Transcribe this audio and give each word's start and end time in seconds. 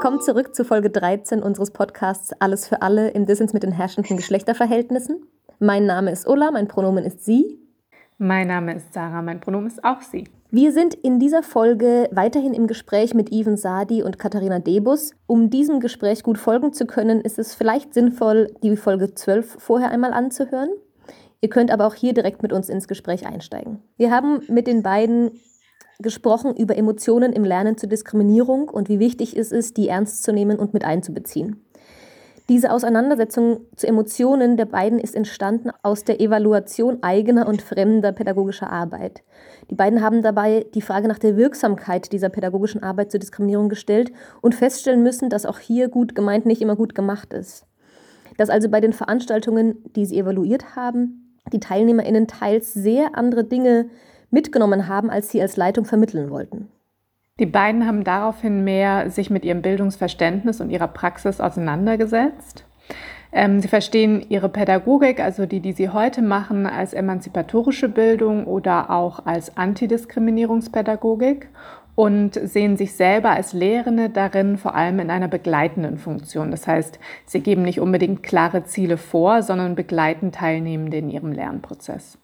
Willkommen 0.00 0.22
zurück 0.22 0.54
zu 0.54 0.64
Folge 0.64 0.88
13 0.88 1.42
unseres 1.42 1.72
Podcasts 1.72 2.32
Alles 2.40 2.66
für 2.66 2.80
alle 2.80 3.10
im 3.10 3.26
Dissens 3.26 3.52
mit 3.52 3.62
den 3.62 3.70
herrschenden 3.70 4.16
Geschlechterverhältnissen. 4.16 5.26
Mein 5.58 5.84
Name 5.84 6.10
ist 6.10 6.26
Ulla, 6.26 6.50
mein 6.50 6.68
Pronomen 6.68 7.04
ist 7.04 7.22
sie. 7.22 7.58
Mein 8.16 8.48
Name 8.48 8.76
ist 8.76 8.94
Sarah, 8.94 9.20
mein 9.20 9.40
Pronomen 9.40 9.66
ist 9.66 9.84
auch 9.84 10.00
sie. 10.00 10.24
Wir 10.50 10.72
sind 10.72 10.94
in 10.94 11.18
dieser 11.18 11.42
Folge 11.42 12.08
weiterhin 12.12 12.54
im 12.54 12.66
Gespräch 12.66 13.12
mit 13.12 13.30
Even 13.30 13.58
Sadi 13.58 14.02
und 14.02 14.18
Katharina 14.18 14.58
Debus. 14.58 15.12
Um 15.26 15.50
diesem 15.50 15.80
Gespräch 15.80 16.22
gut 16.22 16.38
folgen 16.38 16.72
zu 16.72 16.86
können, 16.86 17.20
ist 17.20 17.38
es 17.38 17.54
vielleicht 17.54 17.92
sinnvoll, 17.92 18.54
die 18.62 18.78
Folge 18.78 19.14
12 19.14 19.56
vorher 19.58 19.90
einmal 19.90 20.14
anzuhören. 20.14 20.70
Ihr 21.42 21.50
könnt 21.50 21.70
aber 21.70 21.86
auch 21.86 21.94
hier 21.94 22.14
direkt 22.14 22.42
mit 22.42 22.54
uns 22.54 22.70
ins 22.70 22.88
Gespräch 22.88 23.26
einsteigen. 23.26 23.82
Wir 23.98 24.10
haben 24.10 24.40
mit 24.48 24.66
den 24.66 24.82
beiden 24.82 25.32
gesprochen 26.02 26.54
über 26.56 26.76
Emotionen 26.76 27.32
im 27.32 27.44
Lernen 27.44 27.76
zur 27.76 27.88
Diskriminierung 27.88 28.68
und 28.68 28.88
wie 28.88 28.98
wichtig 28.98 29.36
es 29.36 29.52
ist, 29.52 29.76
die 29.76 29.88
ernst 29.88 30.22
zu 30.22 30.32
nehmen 30.32 30.58
und 30.58 30.74
mit 30.74 30.84
einzubeziehen. 30.84 31.64
Diese 32.50 32.72
Auseinandersetzung 32.72 33.60
zu 33.76 33.86
Emotionen 33.86 34.56
der 34.56 34.64
beiden 34.64 34.98
ist 34.98 35.14
entstanden 35.14 35.70
aus 35.84 36.02
der 36.02 36.20
Evaluation 36.20 36.98
eigener 37.00 37.46
und 37.46 37.62
fremder 37.62 38.10
pädagogischer 38.10 38.68
Arbeit. 38.68 39.22
Die 39.70 39.76
beiden 39.76 40.02
haben 40.02 40.20
dabei 40.20 40.66
die 40.74 40.82
Frage 40.82 41.06
nach 41.06 41.20
der 41.20 41.36
Wirksamkeit 41.36 42.10
dieser 42.10 42.28
pädagogischen 42.28 42.82
Arbeit 42.82 43.12
zur 43.12 43.20
Diskriminierung 43.20 43.68
gestellt 43.68 44.10
und 44.40 44.56
feststellen 44.56 45.04
müssen, 45.04 45.30
dass 45.30 45.46
auch 45.46 45.60
hier 45.60 45.88
gut 45.88 46.16
gemeint 46.16 46.44
nicht 46.44 46.60
immer 46.60 46.74
gut 46.74 46.96
gemacht 46.96 47.32
ist. 47.34 47.66
Dass 48.36 48.50
also 48.50 48.68
bei 48.68 48.80
den 48.80 48.94
Veranstaltungen, 48.94 49.84
die 49.94 50.04
sie 50.04 50.18
evaluiert 50.18 50.74
haben, 50.74 51.36
die 51.52 51.60
TeilnehmerInnen 51.60 52.26
teils 52.26 52.74
sehr 52.74 53.16
andere 53.16 53.44
Dinge 53.44 53.90
mitgenommen 54.30 54.88
haben, 54.88 55.10
als 55.10 55.30
sie 55.30 55.40
als 55.40 55.56
Leitung 55.56 55.84
vermitteln 55.84 56.30
wollten. 56.30 56.68
Die 57.38 57.46
beiden 57.46 57.86
haben 57.86 58.04
daraufhin 58.04 58.64
mehr 58.64 59.10
sich 59.10 59.30
mit 59.30 59.44
ihrem 59.44 59.62
Bildungsverständnis 59.62 60.60
und 60.60 60.70
ihrer 60.70 60.88
Praxis 60.88 61.40
auseinandergesetzt. 61.40 62.64
Ähm, 63.32 63.60
sie 63.60 63.68
verstehen 63.68 64.24
ihre 64.28 64.48
Pädagogik, 64.48 65.20
also 65.20 65.46
die, 65.46 65.60
die 65.60 65.72
sie 65.72 65.88
heute 65.88 66.20
machen, 66.20 66.66
als 66.66 66.92
emanzipatorische 66.92 67.88
Bildung 67.88 68.44
oder 68.44 68.90
auch 68.90 69.24
als 69.24 69.56
Antidiskriminierungspädagogik 69.56 71.48
und 71.94 72.34
sehen 72.34 72.76
sich 72.76 72.94
selber 72.94 73.30
als 73.30 73.52
Lehrende 73.52 74.10
darin 74.10 74.58
vor 74.58 74.74
allem 74.74 75.00
in 75.00 75.10
einer 75.10 75.28
begleitenden 75.28 75.98
Funktion. 75.98 76.50
Das 76.50 76.66
heißt, 76.66 76.98
sie 77.26 77.40
geben 77.40 77.62
nicht 77.62 77.80
unbedingt 77.80 78.22
klare 78.22 78.64
Ziele 78.64 78.96
vor, 78.96 79.42
sondern 79.42 79.74
begleiten 79.74 80.32
Teilnehmende 80.32 80.98
in 80.98 81.10
ihrem 81.10 81.32
Lernprozess. 81.32 82.18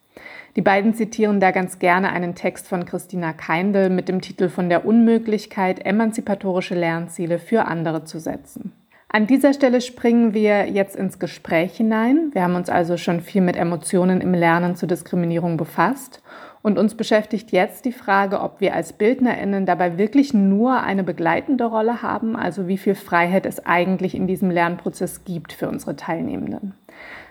Die 0.57 0.63
beiden 0.63 0.95
zitieren 0.95 1.39
da 1.39 1.51
ganz 1.51 1.77
gerne 1.77 2.11
einen 2.11 2.33
Text 2.33 2.67
von 2.67 2.83
Christina 2.83 3.31
Keindl 3.31 3.91
mit 3.91 4.09
dem 4.09 4.21
Titel 4.21 4.49
Von 4.49 4.69
der 4.69 4.85
Unmöglichkeit, 4.87 5.85
emanzipatorische 5.85 6.73
Lernziele 6.73 7.37
für 7.37 7.65
andere 7.65 8.05
zu 8.05 8.19
setzen. 8.19 8.73
An 9.07 9.27
dieser 9.27 9.53
Stelle 9.53 9.81
springen 9.81 10.33
wir 10.33 10.67
jetzt 10.67 10.95
ins 10.95 11.19
Gespräch 11.19 11.77
hinein. 11.77 12.31
Wir 12.33 12.41
haben 12.41 12.55
uns 12.55 12.69
also 12.69 12.97
schon 12.97 13.21
viel 13.21 13.43
mit 13.43 13.55
Emotionen 13.55 14.19
im 14.19 14.33
Lernen 14.33 14.75
zur 14.75 14.87
Diskriminierung 14.87 15.57
befasst. 15.57 16.23
Und 16.63 16.79
uns 16.79 16.95
beschäftigt 16.97 17.51
jetzt 17.51 17.85
die 17.85 17.91
Frage, 17.91 18.41
ob 18.41 18.59
wir 18.59 18.73
als 18.73 18.93
Bildnerinnen 18.93 19.67
dabei 19.67 19.99
wirklich 19.99 20.33
nur 20.33 20.81
eine 20.81 21.03
begleitende 21.03 21.65
Rolle 21.65 22.01
haben, 22.01 22.35
also 22.35 22.67
wie 22.67 22.79
viel 22.79 22.95
Freiheit 22.95 23.45
es 23.45 23.63
eigentlich 23.63 24.15
in 24.15 24.25
diesem 24.25 24.49
Lernprozess 24.49 25.23
gibt 25.23 25.53
für 25.53 25.69
unsere 25.69 25.95
Teilnehmenden. 25.95 26.73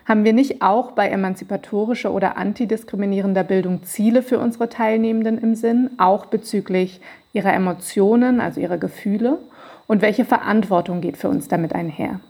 Haben 0.07 0.23
wir 0.23 0.33
nicht 0.33 0.63
auch 0.63 0.93
bei 0.93 1.09
emanzipatorischer 1.09 2.13
oder 2.13 2.37
antidiskriminierender 2.37 3.43
Bildung 3.43 3.83
Ziele 3.83 4.23
für 4.23 4.39
unsere 4.39 4.69
Teilnehmenden 4.69 5.37
im 5.37 5.57
Sinn, 5.57 5.91
auch 5.99 6.27
bezüglich 6.27 7.01
ihrer 7.33 7.53
Emotionen, 7.53 8.41
also 8.41 8.61
ihrer 8.61 8.79
Gefühle? 8.79 9.41
Und 9.89 10.03
welche 10.03 10.25
Verantwortung 10.25 11.01
geht 11.01 11.17
für 11.17 11.29
uns 11.29 11.49
damit 11.49 11.75
einher? 11.75 12.21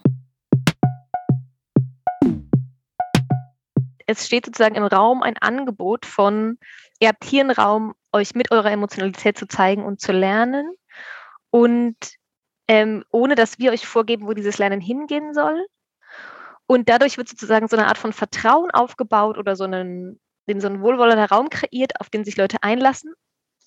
Es 4.06 4.25
steht 4.25 4.47
sozusagen 4.47 4.76
im 4.76 4.84
Raum 4.84 5.22
ein 5.22 5.37
Angebot 5.37 6.06
von, 6.06 6.56
ihr 6.98 7.08
habt 7.08 7.25
hier 7.25 7.43
einen 7.43 7.50
Raum, 7.50 7.93
euch 8.10 8.34
mit 8.34 8.53
eurer 8.53 8.70
Emotionalität 8.70 9.37
zu 9.37 9.47
zeigen 9.47 9.84
und 9.84 10.00
zu 10.00 10.12
lernen. 10.12 10.72
Und 11.50 11.97
ähm, 12.69 13.04
ohne 13.10 13.34
dass 13.34 13.58
wir 13.58 13.72
euch 13.72 13.87
vorgeben, 13.87 14.26
wo 14.26 14.32
dieses 14.32 14.56
Lernen 14.56 14.81
hingehen 14.81 15.34
soll. 15.34 15.66
Und 16.66 16.88
dadurch 16.88 17.16
wird 17.16 17.28
sozusagen 17.28 17.69
so 17.69 17.77
eine 17.77 17.87
Art 17.87 17.99
von 17.99 18.12
Vertrauen 18.12 18.71
aufgebaut 18.71 19.38
oder 19.38 19.56
so 19.56 19.65
einen, 19.65 20.21
so 20.47 20.66
ein 20.66 20.81
wohlwollender 20.81 21.28
Raum 21.28 21.49
kreiert, 21.49 22.00
auf 22.00 22.10
den 22.10 22.25
sich 22.25 22.37
Leute 22.37 22.59
einlassen. 22.62 23.15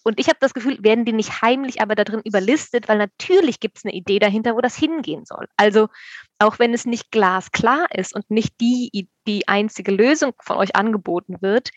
Und 0.04 0.20
ich 0.20 0.28
habe 0.28 0.38
das 0.40 0.54
Gefühl, 0.54 0.78
werden 0.82 1.06
die 1.06 1.14
nicht 1.14 1.42
heimlich 1.42 1.82
aber 1.82 1.96
da 1.96 2.04
drin 2.04 2.22
überlistet, 2.24 2.88
weil 2.88 2.98
natürlich 2.98 3.60
gibt 3.60 3.78
es 3.78 3.86
eine 3.86 3.94
Idee 3.94 4.20
dahinter, 4.20 4.56
wo 4.56 4.62
das 4.62 4.76
hingehen 4.76 5.26
soll. 5.26 5.48
Also 5.58 5.88
auch 6.40 6.58
wenn 6.58 6.74
es 6.74 6.86
nicht 6.86 7.12
glasklar 7.12 7.88
ist 7.94 8.16
und 8.16 8.30
nicht 8.32 8.60
die, 8.62 9.10
die 9.28 9.48
einzige 9.48 9.92
Lösung 9.92 10.34
von 10.42 10.58
euch 10.58 10.76
angeboten 10.76 11.42
wird, 11.42 11.70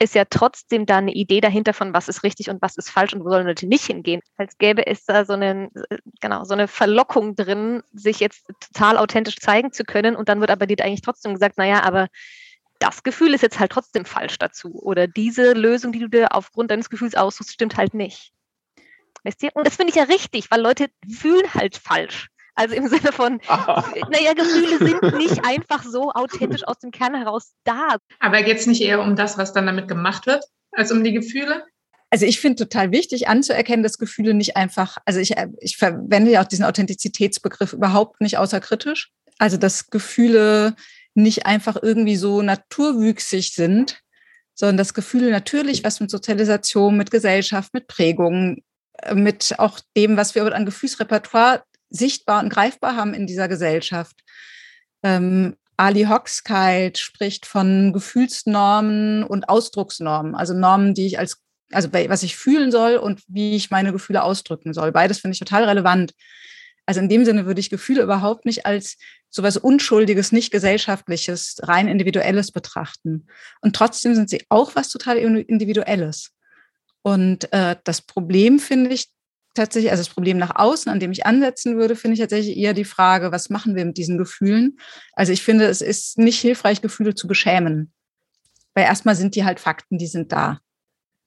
ist 0.00 0.14
ja 0.14 0.24
trotzdem 0.28 0.86
da 0.86 0.98
eine 0.98 1.12
Idee 1.12 1.40
dahinter 1.40 1.72
von, 1.72 1.94
was 1.94 2.08
ist 2.08 2.22
richtig 2.24 2.50
und 2.50 2.60
was 2.60 2.76
ist 2.76 2.90
falsch 2.90 3.14
und 3.14 3.24
wo 3.24 3.30
sollen 3.30 3.46
Leute 3.46 3.66
nicht 3.66 3.86
hingehen. 3.86 4.20
Als 4.36 4.58
gäbe 4.58 4.86
es 4.86 5.04
da 5.04 5.24
so 5.24 5.34
eine, 5.34 5.70
genau, 6.20 6.44
so 6.44 6.54
eine 6.54 6.68
Verlockung 6.68 7.36
drin, 7.36 7.82
sich 7.92 8.20
jetzt 8.20 8.46
total 8.60 8.98
authentisch 8.98 9.36
zeigen 9.36 9.72
zu 9.72 9.84
können 9.84 10.16
und 10.16 10.28
dann 10.28 10.40
wird 10.40 10.50
aber 10.50 10.66
dir 10.66 10.84
eigentlich 10.84 11.02
trotzdem 11.02 11.34
gesagt, 11.34 11.58
naja, 11.58 11.82
aber 11.82 12.08
das 12.80 13.02
Gefühl 13.02 13.34
ist 13.34 13.42
jetzt 13.42 13.60
halt 13.60 13.72
trotzdem 13.72 14.04
falsch 14.04 14.38
dazu 14.38 14.74
oder 14.82 15.06
diese 15.06 15.52
Lösung, 15.52 15.92
die 15.92 16.00
du 16.00 16.08
dir 16.08 16.34
aufgrund 16.34 16.70
deines 16.70 16.90
Gefühls 16.90 17.14
aussuchst, 17.14 17.52
stimmt 17.52 17.76
halt 17.76 17.94
nicht. 17.94 18.32
Weißt 19.22 19.42
du? 19.42 19.48
Und 19.54 19.66
das 19.66 19.76
finde 19.76 19.90
ich 19.90 19.96
ja 19.96 20.04
richtig, 20.04 20.50
weil 20.50 20.60
Leute 20.60 20.88
fühlen 21.08 21.54
halt 21.54 21.76
falsch. 21.76 22.28
Also 22.54 22.74
im 22.74 22.88
Sinne 22.88 23.12
von, 23.12 23.40
naja, 23.48 24.32
Gefühle 24.34 24.78
sind 24.78 25.16
nicht 25.16 25.44
einfach 25.44 25.82
so 25.84 26.10
authentisch 26.12 26.64
aus 26.66 26.78
dem 26.78 26.90
Kern 26.90 27.14
heraus 27.14 27.52
da. 27.64 27.96
Aber 28.20 28.42
geht 28.42 28.58
es 28.58 28.66
nicht 28.66 28.82
eher 28.82 29.00
um 29.00 29.16
das, 29.16 29.38
was 29.38 29.52
dann 29.52 29.66
damit 29.66 29.88
gemacht 29.88 30.26
wird, 30.26 30.44
als 30.72 30.92
um 30.92 31.02
die 31.02 31.12
Gefühle? 31.12 31.64
Also 32.10 32.26
ich 32.26 32.40
finde 32.40 32.64
total 32.64 32.92
wichtig 32.92 33.26
anzuerkennen, 33.26 33.82
dass 33.82 33.98
Gefühle 33.98 34.34
nicht 34.34 34.56
einfach, 34.56 34.98
also 35.04 35.18
ich, 35.18 35.34
ich 35.58 35.76
verwende 35.76 36.30
ja 36.30 36.42
auch 36.42 36.48
diesen 36.48 36.64
Authentizitätsbegriff 36.64 37.72
überhaupt 37.72 38.20
nicht 38.20 38.38
außerkritisch. 38.38 39.10
Also 39.38 39.56
dass 39.56 39.90
Gefühle 39.90 40.76
nicht 41.14 41.46
einfach 41.46 41.76
irgendwie 41.80 42.16
so 42.16 42.40
naturwüchsig 42.40 43.52
sind, 43.52 44.00
sondern 44.54 44.76
dass 44.76 44.94
Gefühle 44.94 45.30
natürlich 45.30 45.82
was 45.82 46.00
mit 46.00 46.10
Sozialisation, 46.10 46.96
mit 46.96 47.10
Gesellschaft, 47.10 47.74
mit 47.74 47.88
Prägung, 47.88 48.62
äh, 48.98 49.14
mit 49.14 49.58
auch 49.58 49.80
dem, 49.96 50.16
was 50.16 50.34
wir 50.34 50.44
an 50.54 50.66
Gefühlsrepertoire 50.66 51.64
sichtbar 51.94 52.42
und 52.42 52.50
greifbar 52.50 52.96
haben 52.96 53.14
in 53.14 53.26
dieser 53.26 53.48
Gesellschaft. 53.48 54.16
Ähm, 55.02 55.56
Ali 55.76 56.04
Hoxkite 56.04 57.00
spricht 57.00 57.46
von 57.46 57.92
Gefühlsnormen 57.92 59.24
und 59.24 59.48
Ausdrucksnormen, 59.48 60.34
also 60.34 60.54
Normen, 60.54 60.94
die 60.94 61.06
ich 61.06 61.18
als, 61.18 61.42
also 61.72 61.92
was 61.92 62.22
ich 62.22 62.36
fühlen 62.36 62.70
soll 62.70 62.96
und 62.96 63.22
wie 63.26 63.56
ich 63.56 63.70
meine 63.70 63.92
Gefühle 63.92 64.22
ausdrücken 64.22 64.72
soll. 64.72 64.92
Beides 64.92 65.18
finde 65.18 65.34
ich 65.34 65.40
total 65.40 65.64
relevant. 65.64 66.12
Also 66.86 67.00
in 67.00 67.08
dem 67.08 67.24
Sinne 67.24 67.46
würde 67.46 67.60
ich 67.60 67.70
Gefühle 67.70 68.02
überhaupt 68.02 68.44
nicht 68.44 68.66
als 68.66 68.98
sowas 69.30 69.56
Unschuldiges, 69.56 70.32
nicht 70.32 70.52
gesellschaftliches, 70.52 71.56
rein 71.62 71.88
individuelles 71.88 72.52
betrachten. 72.52 73.26
Und 73.60 73.74
trotzdem 73.74 74.14
sind 74.14 74.30
sie 74.30 74.44
auch 74.48 74.76
was 74.76 74.90
total 74.90 75.16
individuelles. 75.16 76.30
Und 77.02 77.52
äh, 77.52 77.76
das 77.84 78.00
Problem 78.00 78.58
finde 78.58 78.94
ich 78.94 79.08
tatsächlich, 79.54 79.90
also 79.90 80.02
das 80.02 80.12
Problem 80.12 80.38
nach 80.38 80.56
außen, 80.56 80.90
an 80.90 81.00
dem 81.00 81.12
ich 81.12 81.26
ansetzen 81.26 81.76
würde, 81.76 81.96
finde 81.96 82.14
ich 82.14 82.20
tatsächlich 82.20 82.56
eher 82.56 82.74
die 82.74 82.84
Frage, 82.84 83.32
was 83.32 83.50
machen 83.50 83.74
wir 83.76 83.84
mit 83.84 83.96
diesen 83.96 84.18
Gefühlen? 84.18 84.78
Also 85.12 85.32
ich 85.32 85.42
finde, 85.42 85.66
es 85.66 85.80
ist 85.80 86.18
nicht 86.18 86.40
hilfreich, 86.40 86.82
Gefühle 86.82 87.14
zu 87.14 87.26
beschämen. 87.26 87.92
Weil 88.74 88.84
erstmal 88.84 89.14
sind 89.14 89.36
die 89.36 89.44
halt 89.44 89.60
Fakten, 89.60 89.98
die 89.98 90.08
sind 90.08 90.32
da. 90.32 90.60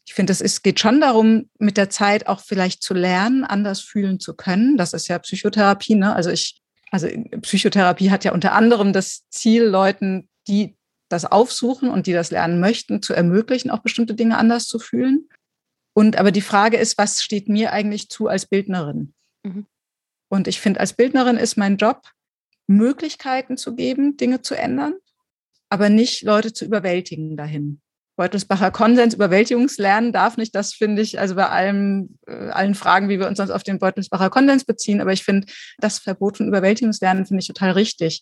Ich 0.05 0.13
finde, 0.13 0.33
es 0.33 0.61
geht 0.61 0.79
schon 0.79 1.01
darum, 1.01 1.49
mit 1.59 1.75
der 1.75 1.89
Zeit 1.89 2.27
auch 2.27 2.39
vielleicht 2.39 2.81
zu 2.81 2.93
lernen, 2.93 3.43
anders 3.43 3.81
fühlen 3.81 4.19
zu 4.19 4.35
können. 4.35 4.77
Das 4.77 4.93
ist 4.93 5.07
ja 5.07 5.19
Psychotherapie, 5.19 5.95
ne? 5.95 6.15
Also 6.15 6.29
ich, 6.29 6.61
also 6.91 7.07
Psychotherapie 7.41 8.09
hat 8.09 8.23
ja 8.23 8.31
unter 8.31 8.53
anderem 8.53 8.93
das 8.93 9.27
Ziel, 9.29 9.63
Leuten, 9.63 10.29
die 10.47 10.77
das 11.09 11.25
aufsuchen 11.25 11.89
und 11.89 12.07
die 12.07 12.13
das 12.13 12.31
lernen 12.31 12.59
möchten, 12.59 13.01
zu 13.01 13.13
ermöglichen, 13.13 13.69
auch 13.69 13.79
bestimmte 13.79 14.15
Dinge 14.15 14.37
anders 14.37 14.67
zu 14.67 14.79
fühlen. 14.79 15.27
Und 15.97 16.19
aber 16.19 16.31
die 16.31 16.41
Frage 16.41 16.77
ist, 16.77 16.99
was 16.99 17.23
steht 17.23 17.49
mir 17.49 17.73
eigentlich 17.73 18.07
zu 18.07 18.27
als 18.27 18.45
Bildnerin? 18.45 19.15
Mhm. 19.41 19.65
Und 20.29 20.47
ich 20.47 20.61
finde, 20.61 20.79
als 20.79 20.93
Bildnerin 20.93 21.37
ist 21.37 21.57
mein 21.57 21.77
Job, 21.77 22.03
Möglichkeiten 22.67 23.57
zu 23.57 23.73
geben, 23.73 24.15
Dinge 24.15 24.43
zu 24.43 24.53
ändern, 24.53 24.93
aber 25.69 25.89
nicht 25.89 26.21
Leute 26.21 26.53
zu 26.53 26.65
überwältigen 26.65 27.35
dahin. 27.35 27.81
Beutelsbacher 28.15 28.69
Konsens, 28.69 29.15
Überwältigungslernen 29.15 30.13
darf 30.13 30.37
nicht, 30.37 30.53
das 30.53 30.75
finde 30.75 31.01
ich, 31.01 31.19
also 31.19 31.33
bei 31.33 31.49
allem, 31.49 32.19
äh, 32.27 32.49
allen 32.49 32.75
Fragen, 32.75 33.09
wie 33.09 33.17
wir 33.17 33.27
uns 33.27 33.37
sonst 33.37 33.49
auf 33.49 33.63
den 33.63 33.79
Beutelsbacher 33.79 34.29
Konsens 34.29 34.65
beziehen, 34.65 35.01
aber 35.01 35.13
ich 35.13 35.23
finde, 35.23 35.47
das 35.79 35.97
Verbot 35.97 36.37
von 36.37 36.47
Überwältigungslernen 36.47 37.25
finde 37.25 37.41
ich 37.41 37.47
total 37.47 37.71
richtig. 37.71 38.21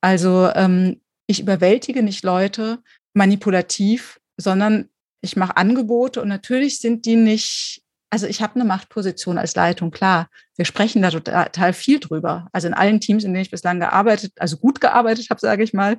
Also 0.00 0.48
ähm, 0.54 1.02
ich 1.26 1.40
überwältige 1.40 2.02
nicht 2.02 2.24
Leute 2.24 2.78
manipulativ, 3.12 4.18
sondern 4.38 4.88
ich 5.22 5.36
mache 5.36 5.56
Angebote 5.56 6.20
und 6.20 6.28
natürlich 6.28 6.80
sind 6.80 7.06
die 7.06 7.16
nicht, 7.16 7.82
also 8.10 8.26
ich 8.26 8.42
habe 8.42 8.56
eine 8.56 8.64
Machtposition 8.64 9.38
als 9.38 9.54
Leitung, 9.54 9.90
klar. 9.90 10.28
Wir 10.56 10.64
sprechen 10.64 11.00
da 11.00 11.10
total 11.10 11.72
viel 11.72 12.00
drüber. 12.00 12.48
Also 12.52 12.66
in 12.68 12.74
allen 12.74 13.00
Teams, 13.00 13.24
in 13.24 13.32
denen 13.32 13.44
ich 13.44 13.50
bislang 13.50 13.80
gearbeitet, 13.80 14.32
also 14.38 14.58
gut 14.58 14.80
gearbeitet 14.80 15.30
habe, 15.30 15.40
sage 15.40 15.62
ich 15.62 15.72
mal, 15.72 15.96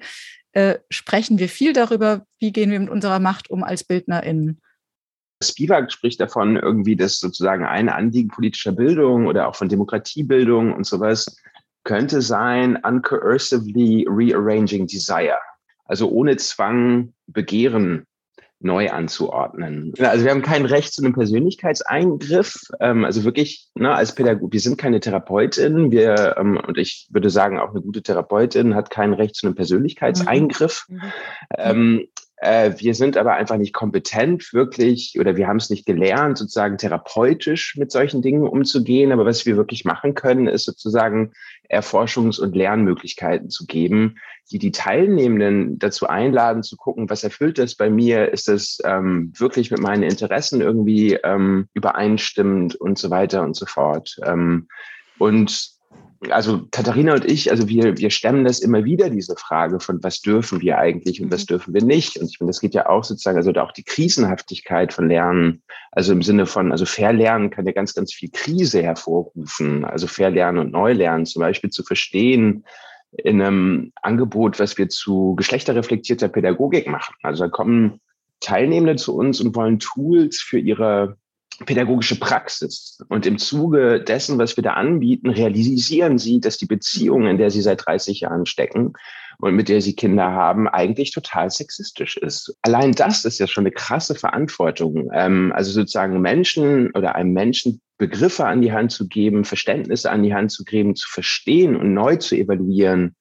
äh, 0.52 0.78
sprechen 0.90 1.40
wir 1.40 1.50
viel 1.50 1.74
darüber, 1.74 2.26
wie 2.40 2.52
gehen 2.52 2.70
wir 2.70 2.80
mit 2.80 2.90
unserer 2.90 3.20
Macht 3.20 3.50
um 3.50 3.64
als 3.64 3.86
BildnerInnen. 3.86 4.62
Spivak 5.42 5.92
spricht 5.92 6.20
davon, 6.20 6.58
irgendwie, 6.58 6.96
dass 6.96 7.20
sozusagen 7.20 7.66
ein 7.66 7.90
Anliegen 7.90 8.30
politischer 8.30 8.72
Bildung 8.74 9.28
oder 9.28 9.48
auch 9.48 9.56
von 9.56 9.70
Demokratiebildung 9.70 10.74
und 10.74 10.86
sowas 10.86 11.38
könnte 11.86 12.22
sein, 12.22 12.78
uncoercively 12.78 14.06
rearranging 14.10 14.86
desire. 14.88 15.38
Also 15.86 16.10
ohne 16.10 16.38
Zwang 16.38 17.14
Begehren 17.28 18.06
neu 18.64 18.90
anzuordnen. 18.90 19.94
Also 20.00 20.26
wir 20.26 20.32
haben 20.32 20.42
kein 20.42 20.66
Recht 20.66 20.94
zu 20.94 21.04
einem 21.04 21.14
Persönlichkeitseingriff. 21.14 22.56
Ähm, 22.80 23.06
also 23.06 23.24
wirklich, 23.24 23.70
ne, 23.76 23.94
als 23.94 24.16
Pädagog, 24.16 24.54
wir 24.54 24.60
sind 24.60 24.78
keine 24.78 25.00
Therapeutin. 25.00 25.92
Wir, 25.92 26.36
ähm, 26.38 26.60
und 26.66 26.78
ich 26.78 27.08
würde 27.12 27.30
sagen, 27.30 27.60
auch 27.60 27.72
eine 27.72 27.82
gute 27.82 28.02
Therapeutin 28.02 28.76
hat 28.76 28.90
kein 28.90 29.14
Recht 29.14 29.36
zu 29.36 29.48
einem 29.48 29.56
Persönlichkeitseingriff. 29.56 30.86
Mhm. 30.88 30.96
Mhm. 30.96 31.02
Ähm, 31.58 32.08
äh, 32.38 32.74
wir 32.78 32.94
sind 32.94 33.16
aber 33.16 33.34
einfach 33.34 33.58
nicht 33.58 33.74
kompetent, 33.74 34.54
wirklich, 34.54 35.18
oder 35.20 35.38
wir 35.38 35.48
haben 35.48 35.58
es 35.58 35.70
nicht 35.70 35.86
gelernt, 35.86 36.38
sozusagen 36.38 36.78
therapeutisch 36.78 37.76
mit 37.78 37.92
solchen 37.92 38.22
Dingen 38.22 38.48
umzugehen. 38.48 39.12
Aber 39.12 39.26
was 39.26 39.46
wir 39.46 39.56
wirklich 39.56 39.86
machen 39.86 40.14
können, 40.14 40.48
ist 40.48 40.66
sozusagen 40.66 41.32
Erforschungs- 41.70 42.42
und 42.42 42.56
Lernmöglichkeiten 42.56 43.50
zu 43.50 43.66
geben, 43.66 44.18
die 44.52 44.60
die 44.60 44.72
Teilnehmenden 44.72 45.80
dazu 45.80 46.08
einladen, 46.08 46.64
zu 46.64 46.76
gucken, 46.76 47.10
was 47.10 47.24
erfüllt 47.24 47.58
das 47.58 47.76
bei 47.76 47.90
mir? 47.90 48.32
Ist 48.32 48.48
das 48.48 48.80
ähm, 48.84 49.32
wirklich 49.38 49.72
mit 49.72 49.80
meinen 49.80 50.04
Interessen 50.04 50.60
irgendwie 50.60 51.14
ähm, 51.24 51.68
übereinstimmend 51.74 52.76
und 52.76 52.98
so 52.98 53.10
weiter 53.10 53.44
und 53.44 53.56
so 53.56 53.66
fort? 53.66 54.18
Ähm, 54.26 54.68
und 55.18 55.73
also 56.30 56.68
Katharina 56.72 57.14
und 57.14 57.26
ich, 57.26 57.52
also 57.52 57.68
wir, 57.68 57.98
wir 57.98 58.10
stemmen 58.10 58.44
das 58.46 58.60
immer 58.60 58.84
wieder, 58.84 59.10
diese 59.10 59.36
Frage 59.36 59.80
von 59.80 60.04
was 60.04 60.22
dürfen 60.22 60.62
wir 60.62 60.78
eigentlich 60.78 61.22
und 61.22 61.32
was 61.32 61.44
mhm. 61.44 61.48
dürfen 61.48 61.74
wir 61.74 61.84
nicht. 61.84 62.18
Und 62.18 62.30
ich 62.30 62.38
finde, 62.38 62.52
das 62.52 62.62
geht 62.62 62.74
ja 62.74 62.88
auch 62.88 63.04
sozusagen, 63.04 63.38
also 63.38 63.52
auch 63.54 63.72
die 63.72 63.84
Krisenhaftigkeit 63.84 64.94
von 64.94 65.08
Lernen, 65.08 65.64
also 65.92 66.14
im 66.14 66.22
Sinne 66.22 66.46
von, 66.46 66.72
also 66.72 66.86
Verlernen 66.86 67.50
kann 67.50 67.66
ja 67.66 67.72
ganz, 67.72 67.94
ganz 67.94 68.14
viel 68.14 68.30
Krise 68.32 68.84
hervorrufen. 68.84 69.86
Also 69.86 70.08
Verlernen 70.08 70.60
und 70.60 70.72
Neulernen 70.72 71.26
zum 71.26 71.42
Beispiel 71.42 71.70
zu 71.70 71.84
verstehen 71.84 72.66
in 73.18 73.42
einem 73.42 73.92
Angebot, 74.02 74.60
was 74.60 74.78
wir 74.78 74.90
zu 74.90 75.36
geschlechterreflektierter 75.36 76.30
Pädagogik 76.30 76.88
machen. 76.88 77.16
Also 77.22 77.44
da 77.44 77.50
kommen 77.50 78.00
Teilnehmende 78.40 78.96
zu 78.96 79.16
uns 79.16 79.40
und 79.40 79.56
wollen 79.56 79.80
Tools 79.80 80.42
für 80.42 80.60
ihre 80.60 81.18
pädagogische 81.66 82.20
Praxis. 82.20 82.98
Und 83.10 83.26
im 83.26 83.38
Zuge 83.38 84.04
dessen, 84.04 84.38
was 84.38 84.58
wir 84.58 84.64
da 84.64 84.74
anbieten, 84.74 85.30
realisieren 85.30 86.18
sie, 86.18 86.40
dass 86.40 86.58
die 86.58 86.66
Beziehung, 86.66 87.28
in 87.28 87.38
der 87.38 87.52
sie 87.52 87.62
seit 87.62 87.86
30 87.86 88.22
Jahren 88.22 88.46
stecken 88.46 88.94
und 89.38 89.56
mit 89.56 89.70
der 89.70 89.82
sie 89.82 89.96
Kinder 89.96 90.32
haben, 90.32 90.68
eigentlich 90.68 91.12
total 91.12 91.50
sexistisch 91.50 92.18
ist. 92.18 92.56
Allein 92.62 92.94
das 92.94 93.26
ist 93.26 93.40
ja 93.40 93.48
schon 93.48 93.64
eine 93.64 93.72
krasse 93.72 94.16
Verantwortung. 94.16 95.10
Ähm, 95.14 95.52
also 95.56 95.72
sozusagen 95.72 96.22
Menschen 96.22 96.92
oder 96.92 97.16
einem 97.16 97.34
Menschen 97.34 97.82
Begriffe 97.98 98.46
an 98.46 98.62
die 98.62 98.72
Hand 98.72 98.92
zu 98.92 99.08
geben, 99.08 99.46
Verständnisse 99.46 100.12
an 100.12 100.24
die 100.24 100.34
Hand 100.34 100.52
zu 100.52 100.64
geben, 100.64 100.96
zu 100.96 101.08
verstehen 101.10 101.76
und 101.76 101.94
neu 101.94 102.18
zu 102.18 102.36
evaluieren, 102.36 103.16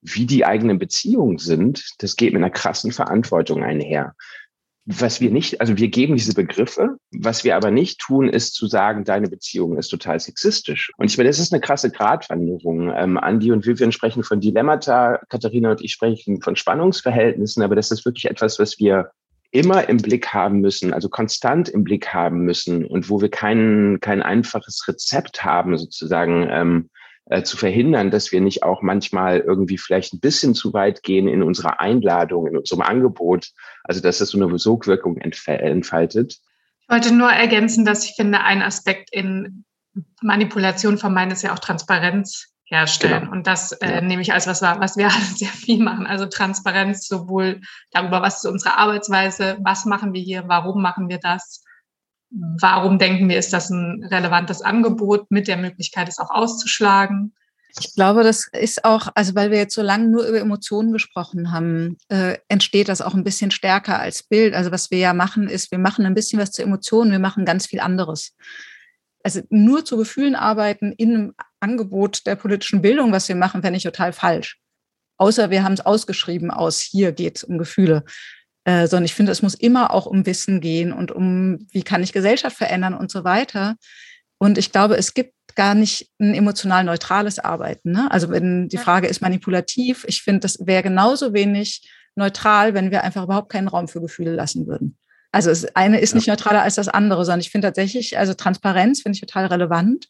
wie 0.00 0.26
die 0.26 0.44
eigenen 0.44 0.78
Beziehungen 0.78 1.38
sind, 1.38 1.84
das 1.98 2.16
geht 2.16 2.34
mit 2.34 2.42
einer 2.42 2.50
krassen 2.50 2.92
Verantwortung 2.92 3.64
einher. 3.64 4.14
Was 4.86 5.22
wir 5.22 5.30
nicht, 5.30 5.62
also 5.62 5.78
wir 5.78 5.88
geben 5.88 6.14
diese 6.14 6.34
Begriffe, 6.34 6.96
was 7.10 7.42
wir 7.42 7.56
aber 7.56 7.70
nicht 7.70 8.00
tun, 8.00 8.28
ist 8.28 8.54
zu 8.54 8.66
sagen, 8.66 9.04
deine 9.04 9.28
Beziehung 9.28 9.78
ist 9.78 9.88
total 9.88 10.20
sexistisch. 10.20 10.92
Und 10.98 11.10
ich 11.10 11.16
meine, 11.16 11.30
das 11.30 11.38
ist 11.38 11.54
eine 11.54 11.62
krasse 11.62 11.90
Gratwanderung. 11.90 12.92
Ähm, 12.94 13.16
Andi 13.16 13.50
und 13.50 13.66
Vivian 13.66 13.92
sprechen 13.92 14.24
von 14.24 14.40
Dilemmata, 14.40 15.20
Katharina 15.30 15.70
und 15.70 15.82
ich 15.82 15.92
sprechen 15.92 16.42
von 16.42 16.54
Spannungsverhältnissen, 16.54 17.62
aber 17.62 17.76
das 17.76 17.90
ist 17.90 18.04
wirklich 18.04 18.26
etwas, 18.26 18.58
was 18.58 18.78
wir 18.78 19.10
immer 19.54 19.88
im 19.88 19.98
Blick 19.98 20.34
haben 20.34 20.60
müssen, 20.60 20.92
also 20.92 21.08
konstant 21.08 21.68
im 21.68 21.84
Blick 21.84 22.12
haben 22.12 22.40
müssen 22.40 22.84
und 22.84 23.08
wo 23.08 23.20
wir 23.20 23.30
kein, 23.30 23.98
kein 24.00 24.20
einfaches 24.20 24.84
Rezept 24.88 25.44
haben, 25.44 25.78
sozusagen, 25.78 26.48
ähm, 26.50 26.90
äh, 27.26 27.42
zu 27.42 27.56
verhindern, 27.56 28.10
dass 28.10 28.32
wir 28.32 28.40
nicht 28.40 28.62
auch 28.62 28.82
manchmal 28.82 29.40
irgendwie 29.40 29.78
vielleicht 29.78 30.12
ein 30.12 30.20
bisschen 30.20 30.54
zu 30.54 30.72
weit 30.72 31.02
gehen 31.02 31.26
in 31.26 31.42
unserer 31.42 31.80
Einladung, 31.80 32.46
in 32.46 32.56
unserem 32.56 32.82
Angebot, 32.82 33.50
also 33.82 34.00
dass 34.00 34.18
das 34.18 34.28
so 34.28 34.42
eine 34.42 34.58
Sogwirkung 34.58 35.16
entfaltet. 35.16 36.38
Ich 36.80 36.88
wollte 36.88 37.14
nur 37.14 37.30
ergänzen, 37.30 37.84
dass 37.86 38.04
ich 38.04 38.14
finde, 38.14 38.40
ein 38.40 38.62
Aspekt 38.62 39.10
in 39.12 39.64
Manipulation 40.20 40.98
vermeiden 40.98 41.32
ist 41.32 41.42
ja 41.42 41.54
auch 41.54 41.58
Transparenz 41.58 42.52
herstellen. 42.64 43.20
Genau. 43.20 43.32
Und 43.32 43.46
das 43.46 43.72
äh, 43.72 43.94
ja. 43.94 44.00
nehme 44.00 44.22
ich 44.22 44.32
als 44.32 44.46
was 44.46 44.62
was 44.62 44.96
wir 44.96 45.10
sehr 45.34 45.48
viel 45.48 45.82
machen. 45.82 46.06
Also 46.06 46.26
Transparenz 46.26 47.06
sowohl 47.06 47.60
darüber, 47.90 48.22
was 48.22 48.44
ist 48.44 48.50
unsere 48.50 48.76
Arbeitsweise, 48.76 49.58
was 49.62 49.84
machen 49.84 50.12
wir 50.12 50.20
hier, 50.20 50.44
warum 50.46 50.82
machen 50.82 51.08
wir 51.08 51.18
das, 51.18 51.64
warum 52.60 52.98
denken 52.98 53.28
wir, 53.28 53.38
ist 53.38 53.52
das 53.52 53.70
ein 53.70 54.04
relevantes 54.04 54.62
Angebot 54.62 55.30
mit 55.30 55.48
der 55.48 55.56
Möglichkeit, 55.56 56.08
es 56.08 56.18
auch 56.18 56.30
auszuschlagen? 56.30 57.34
Ich 57.80 57.94
glaube, 57.94 58.22
das 58.22 58.48
ist 58.52 58.84
auch, 58.84 59.08
also 59.16 59.34
weil 59.34 59.50
wir 59.50 59.58
jetzt 59.58 59.74
so 59.74 59.82
lange 59.82 60.06
nur 60.06 60.24
über 60.26 60.38
Emotionen 60.38 60.92
gesprochen 60.92 61.50
haben, 61.50 61.96
äh, 62.08 62.38
entsteht 62.48 62.88
das 62.88 63.00
auch 63.00 63.14
ein 63.14 63.24
bisschen 63.24 63.50
stärker 63.50 63.98
als 63.98 64.22
Bild. 64.22 64.54
Also 64.54 64.70
was 64.70 64.92
wir 64.92 64.98
ja 64.98 65.12
machen, 65.12 65.48
ist, 65.48 65.72
wir 65.72 65.78
machen 65.78 66.06
ein 66.06 66.14
bisschen 66.14 66.38
was 66.38 66.52
zu 66.52 66.62
Emotionen, 66.62 67.10
wir 67.10 67.18
machen 67.18 67.44
ganz 67.44 67.66
viel 67.66 67.80
anderes. 67.80 68.36
Also 69.24 69.40
nur 69.50 69.84
zu 69.84 69.96
Gefühlen 69.96 70.36
arbeiten 70.36 70.92
in 70.92 71.14
einem 71.14 71.34
Angebot 71.58 72.26
der 72.26 72.36
politischen 72.36 72.80
Bildung, 72.80 73.10
was 73.10 73.28
wir 73.28 73.36
machen, 73.36 73.62
fände 73.62 73.78
ich 73.78 73.82
total 73.82 74.12
falsch. 74.12 74.60
Außer 75.16 75.50
wir 75.50 75.64
haben 75.64 75.74
es 75.74 75.84
ausgeschrieben 75.84 76.50
aus, 76.50 76.80
hier 76.80 77.12
geht 77.12 77.38
es 77.38 77.44
um 77.44 77.58
Gefühle. 77.58 78.04
Äh, 78.64 78.86
sondern 78.86 79.04
ich 79.04 79.14
finde, 79.14 79.32
es 79.32 79.42
muss 79.42 79.54
immer 79.54 79.92
auch 79.92 80.06
um 80.06 80.24
Wissen 80.24 80.60
gehen 80.60 80.92
und 80.92 81.12
um, 81.12 81.66
wie 81.70 81.82
kann 81.82 82.02
ich 82.02 82.12
Gesellschaft 82.12 82.56
verändern 82.56 82.94
und 82.94 83.10
so 83.10 83.22
weiter. 83.24 83.76
Und 84.38 84.58
ich 84.58 84.72
glaube, 84.72 84.96
es 84.96 85.14
gibt 85.14 85.34
gar 85.54 85.74
nicht 85.74 86.10
ein 86.18 86.34
emotional 86.34 86.84
neutrales 86.84 87.38
Arbeiten. 87.38 87.92
Ne? 87.92 88.10
Also 88.10 88.30
wenn 88.30 88.68
die 88.68 88.78
Frage 88.78 89.06
ist 89.06 89.20
manipulativ, 89.20 90.04
ich 90.08 90.22
finde, 90.22 90.40
das 90.40 90.66
wäre 90.66 90.82
genauso 90.82 91.32
wenig 91.32 91.88
neutral, 92.16 92.74
wenn 92.74 92.90
wir 92.90 93.04
einfach 93.04 93.24
überhaupt 93.24 93.50
keinen 93.52 93.68
Raum 93.68 93.88
für 93.88 94.00
Gefühle 94.00 94.32
lassen 94.32 94.66
würden. 94.66 94.96
Also 95.32 95.50
das 95.50 95.76
eine 95.76 96.00
ist 96.00 96.14
nicht 96.14 96.28
neutraler 96.28 96.62
als 96.62 96.76
das 96.76 96.88
andere, 96.88 97.24
sondern 97.24 97.40
ich 97.40 97.50
finde 97.50 97.68
tatsächlich, 97.68 98.18
also 98.18 98.34
Transparenz 98.34 99.02
finde 99.02 99.16
ich 99.16 99.20
total 99.20 99.46
relevant. 99.46 100.08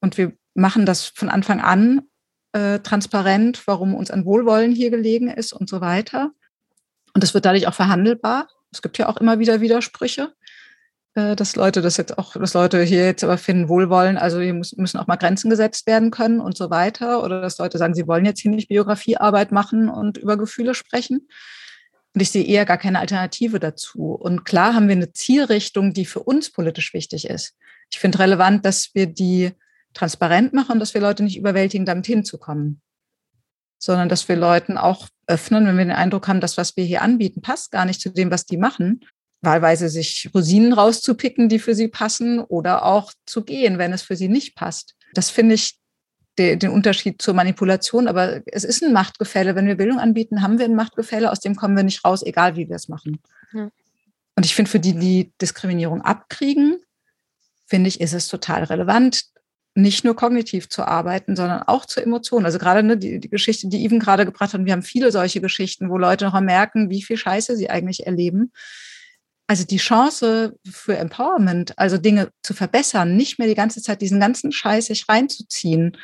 Und 0.00 0.16
wir 0.16 0.32
machen 0.54 0.86
das 0.86 1.06
von 1.06 1.28
Anfang 1.28 1.60
an 1.60 2.02
äh, 2.52 2.78
transparent, 2.78 3.66
warum 3.66 3.94
uns 3.94 4.10
ein 4.10 4.24
Wohlwollen 4.24 4.72
hier 4.72 4.90
gelegen 4.90 5.28
ist 5.28 5.52
und 5.52 5.68
so 5.68 5.80
weiter. 5.80 6.30
Und 7.18 7.24
das 7.24 7.34
wird 7.34 7.46
dadurch 7.46 7.66
auch 7.66 7.74
verhandelbar. 7.74 8.46
Es 8.70 8.80
gibt 8.80 8.96
ja 8.96 9.08
auch 9.08 9.16
immer 9.16 9.40
wieder 9.40 9.60
Widersprüche, 9.60 10.34
äh, 11.16 11.34
dass 11.34 11.56
Leute 11.56 11.82
das 11.82 11.96
jetzt 11.96 12.16
auch, 12.16 12.34
dass 12.34 12.54
Leute 12.54 12.80
hier 12.84 13.06
jetzt 13.06 13.24
aber 13.24 13.38
finden, 13.38 13.68
Wohlwollen, 13.68 14.16
also 14.16 14.38
hier 14.38 14.54
müssen 14.54 14.98
auch 14.98 15.08
mal 15.08 15.16
Grenzen 15.16 15.50
gesetzt 15.50 15.88
werden 15.88 16.12
können 16.12 16.38
und 16.38 16.56
so 16.56 16.70
weiter. 16.70 17.24
Oder 17.24 17.40
dass 17.40 17.58
Leute 17.58 17.76
sagen, 17.76 17.94
sie 17.94 18.06
wollen 18.06 18.24
jetzt 18.24 18.38
hier 18.38 18.52
nicht 18.52 18.68
Biografiearbeit 18.68 19.50
machen 19.50 19.88
und 19.88 20.16
über 20.16 20.36
Gefühle 20.36 20.76
sprechen. 20.76 21.26
Und 22.14 22.20
ich 22.20 22.30
sehe 22.30 22.44
eher 22.44 22.64
gar 22.64 22.78
keine 22.78 23.00
Alternative 23.00 23.58
dazu. 23.58 24.12
Und 24.12 24.44
klar 24.44 24.74
haben 24.74 24.86
wir 24.86 24.94
eine 24.94 25.12
Zielrichtung, 25.12 25.92
die 25.94 26.06
für 26.06 26.20
uns 26.20 26.52
politisch 26.52 26.94
wichtig 26.94 27.28
ist. 27.28 27.56
Ich 27.90 27.98
finde 27.98 28.20
relevant, 28.20 28.64
dass 28.64 28.90
wir 28.94 29.06
die 29.06 29.50
transparent 29.92 30.52
machen, 30.52 30.78
dass 30.78 30.94
wir 30.94 31.00
Leute 31.00 31.24
nicht 31.24 31.36
überwältigen, 31.36 31.84
damit 31.84 32.06
hinzukommen 32.06 32.80
sondern 33.78 34.08
dass 34.08 34.28
wir 34.28 34.36
Leuten 34.36 34.76
auch 34.76 35.08
öffnen, 35.26 35.66
wenn 35.66 35.78
wir 35.78 35.84
den 35.84 35.92
Eindruck 35.92 36.28
haben, 36.28 36.40
dass 36.40 36.56
was 36.56 36.76
wir 36.76 36.84
hier 36.84 37.02
anbieten, 37.02 37.42
passt 37.42 37.70
gar 37.70 37.84
nicht 37.84 38.00
zu 38.00 38.10
dem, 38.10 38.30
was 38.30 38.44
die 38.44 38.56
machen. 38.56 39.00
Wahlweise 39.40 39.88
sich 39.88 40.30
Rosinen 40.34 40.72
rauszupicken, 40.72 41.48
die 41.48 41.60
für 41.60 41.74
sie 41.74 41.88
passen 41.88 42.40
oder 42.40 42.84
auch 42.84 43.12
zu 43.24 43.44
gehen, 43.44 43.78
wenn 43.78 43.92
es 43.92 44.02
für 44.02 44.16
sie 44.16 44.28
nicht 44.28 44.56
passt. 44.56 44.96
Das 45.14 45.30
finde 45.30 45.54
ich 45.54 45.78
de, 46.38 46.56
den 46.56 46.70
Unterschied 46.70 47.22
zur 47.22 47.34
Manipulation, 47.34 48.08
aber 48.08 48.40
es 48.46 48.64
ist 48.64 48.82
ein 48.82 48.92
Machtgefälle. 48.92 49.54
Wenn 49.54 49.66
wir 49.66 49.76
Bildung 49.76 50.00
anbieten, 50.00 50.42
haben 50.42 50.58
wir 50.58 50.64
ein 50.64 50.74
Machtgefälle, 50.74 51.30
aus 51.30 51.40
dem 51.40 51.54
kommen 51.54 51.76
wir 51.76 51.84
nicht 51.84 52.04
raus, 52.04 52.22
egal 52.22 52.56
wie 52.56 52.68
wir 52.68 52.76
es 52.76 52.88
machen. 52.88 53.20
Ja. 53.52 53.70
Und 54.34 54.46
ich 54.46 54.54
finde, 54.54 54.70
für 54.70 54.80
die, 54.80 54.94
die 54.94 55.32
Diskriminierung 55.40 56.02
abkriegen, 56.02 56.78
finde 57.66 57.88
ich, 57.88 58.00
ist 58.00 58.14
es 58.14 58.28
total 58.28 58.64
relevant, 58.64 59.24
nicht 59.78 60.04
nur 60.04 60.16
kognitiv 60.16 60.68
zu 60.68 60.82
arbeiten, 60.82 61.36
sondern 61.36 61.62
auch 61.62 61.86
zur 61.86 62.02
Emotion. 62.02 62.44
Also 62.44 62.58
gerade 62.58 62.82
ne, 62.82 62.96
die, 62.96 63.20
die 63.20 63.30
Geschichte, 63.30 63.68
die 63.68 63.84
Even 63.84 64.00
gerade 64.00 64.24
gebracht 64.24 64.52
hat, 64.52 64.60
und 64.60 64.66
wir 64.66 64.72
haben 64.72 64.82
viele 64.82 65.12
solche 65.12 65.40
Geschichten, 65.40 65.88
wo 65.88 65.98
Leute 65.98 66.24
noch 66.24 66.38
merken, 66.40 66.90
wie 66.90 67.02
viel 67.02 67.16
Scheiße 67.16 67.56
sie 67.56 67.70
eigentlich 67.70 68.06
erleben. 68.06 68.52
Also 69.46 69.64
die 69.64 69.78
Chance 69.78 70.58
für 70.68 70.96
Empowerment, 70.96 71.78
also 71.78 71.96
Dinge 71.96 72.30
zu 72.42 72.54
verbessern, 72.54 73.16
nicht 73.16 73.38
mehr 73.38 73.48
die 73.48 73.54
ganze 73.54 73.80
Zeit 73.80 74.02
diesen 74.02 74.20
ganzen 74.20 74.52
Scheiß 74.52 74.86
sich 74.86 75.08
reinzuziehen, 75.08 75.96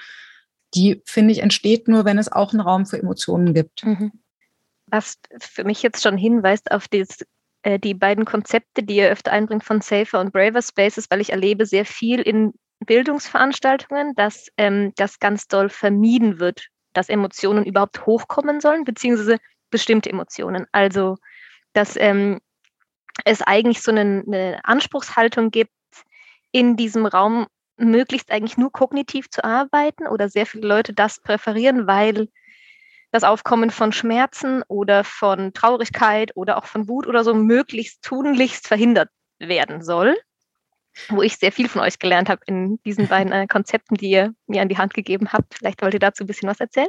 die, 0.75 1.03
finde 1.05 1.33
ich, 1.33 1.41
entsteht 1.41 1.89
nur, 1.89 2.05
wenn 2.05 2.19
es 2.19 2.31
auch 2.31 2.53
einen 2.53 2.61
Raum 2.61 2.87
für 2.87 2.99
Emotionen 2.99 3.55
gibt. 3.55 3.85
Mhm. 3.85 4.13
Was 4.87 5.17
für 5.41 5.65
mich 5.65 5.83
jetzt 5.83 6.03
schon 6.03 6.17
hinweist 6.17 6.71
auf 6.71 6.89
das, 6.89 7.25
äh, 7.63 7.79
die 7.79 7.95
beiden 7.95 8.25
Konzepte, 8.25 8.83
die 8.83 8.97
ihr 8.97 9.11
öfter 9.11 9.33
einbringt 9.33 9.65
von 9.65 9.81
Safer 9.81 10.21
und 10.21 10.33
Braver 10.33 10.63
Spaces, 10.63 11.07
weil 11.11 11.21
ich 11.21 11.31
erlebe 11.31 11.67
sehr 11.67 11.85
viel 11.85 12.21
in 12.21 12.55
Bildungsveranstaltungen, 12.85 14.15
dass 14.15 14.49
ähm, 14.57 14.93
das 14.97 15.19
ganz 15.19 15.47
doll 15.47 15.69
vermieden 15.69 16.39
wird, 16.39 16.69
dass 16.93 17.09
Emotionen 17.09 17.65
überhaupt 17.65 18.07
hochkommen 18.07 18.61
sollen, 18.61 18.85
beziehungsweise 18.85 19.39
bestimmte 19.71 20.11
Emotionen. 20.11 20.67
Also, 20.73 21.17
dass 21.73 21.97
ähm, 21.97 22.41
es 23.25 23.43
eigentlich 23.43 23.83
so 23.83 23.91
eine, 23.91 24.25
eine 24.27 24.61
Anspruchshaltung 24.65 25.51
gibt, 25.51 25.73
in 26.53 26.77
diesem 26.77 27.07
Raum 27.07 27.47
möglichst 27.77 28.31
eigentlich 28.31 28.57
nur 28.57 28.71
kognitiv 28.71 29.29
zu 29.31 29.43
arbeiten 29.43 30.07
oder 30.07 30.29
sehr 30.29 30.47
viele 30.47 30.69
Leute 30.69 30.93
das 30.95 31.21
präferieren, 31.21 31.87
weil 31.87 32.29
das 33.11 33.25
Aufkommen 33.25 33.71
von 33.71 33.93
Schmerzen 33.93 34.63
oder 34.69 35.03
von 35.05 35.53
Traurigkeit 35.53 36.33
oder 36.37 36.59
auch 36.59 36.67
von 36.67 36.89
Wut 36.89 37.07
oder 37.07 37.25
so 37.25 37.35
möglichst 37.35 38.03
tunlichst 38.03 38.69
verhindert 38.69 39.09
werden 39.39 39.83
soll 39.83 40.17
wo 41.09 41.23
ich 41.23 41.37
sehr 41.37 41.53
viel 41.53 41.69
von 41.69 41.83
euch 41.83 41.99
gelernt 41.99 42.29
habe 42.29 42.43
in 42.47 42.79
diesen 42.85 43.09
beiden 43.09 43.33
äh, 43.33 43.47
Konzepten, 43.47 43.97
die 43.97 44.11
ihr 44.11 44.35
mir 44.47 44.63
an 44.63 44.69
die 44.69 44.79
Hand 44.79 44.95
gegeben 44.95 45.33
habt. 45.33 45.55
Vielleicht 45.55 45.83
wollt 45.83 45.95
ihr 45.95 46.01
dazu 46.01 46.25
ein 46.25 46.27
bisschen 46.27 46.49
was 46.49 46.61
erzählen? 46.61 46.89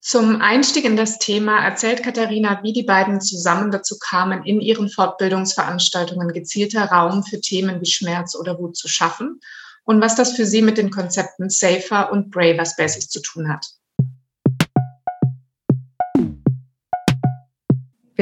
Zum 0.00 0.40
Einstieg 0.40 0.84
in 0.84 0.96
das 0.96 1.18
Thema 1.20 1.64
erzählt 1.64 2.02
Katharina, 2.02 2.60
wie 2.64 2.72
die 2.72 2.82
beiden 2.82 3.20
zusammen 3.20 3.70
dazu 3.70 3.96
kamen, 4.00 4.44
in 4.44 4.60
ihren 4.60 4.88
Fortbildungsveranstaltungen 4.88 6.32
gezielter 6.32 6.86
Raum 6.86 7.22
für 7.22 7.40
Themen 7.40 7.80
wie 7.80 7.86
Schmerz 7.86 8.34
oder 8.34 8.58
Wut 8.58 8.76
zu 8.76 8.88
schaffen 8.88 9.40
und 9.84 10.00
was 10.00 10.16
das 10.16 10.32
für 10.32 10.44
sie 10.44 10.60
mit 10.60 10.76
den 10.76 10.90
Konzepten 10.90 11.50
Safer 11.50 12.10
und 12.10 12.32
Braver 12.32 12.64
Spaces 12.64 13.10
zu 13.10 13.22
tun 13.22 13.48
hat. 13.48 13.64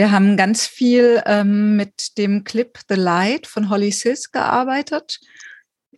Wir 0.01 0.13
haben 0.13 0.39
ganz 0.39 0.67
viel 0.67 1.23
ähm, 1.27 1.77
mit 1.77 2.17
dem 2.17 2.43
Clip 2.43 2.79
The 2.89 2.95
Light 2.95 3.47
von 3.47 3.69
Holly 3.69 3.93
Sis 3.93 4.33
gearbeitet. 4.33 5.21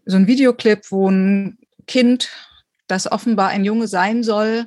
So 0.06 0.16
ein 0.16 0.26
Videoclip, 0.26 0.90
wo 0.90 1.08
ein 1.08 1.56
Kind, 1.86 2.28
das 2.88 3.12
offenbar 3.12 3.50
ein 3.50 3.64
Junge 3.64 3.86
sein 3.86 4.24
soll, 4.24 4.66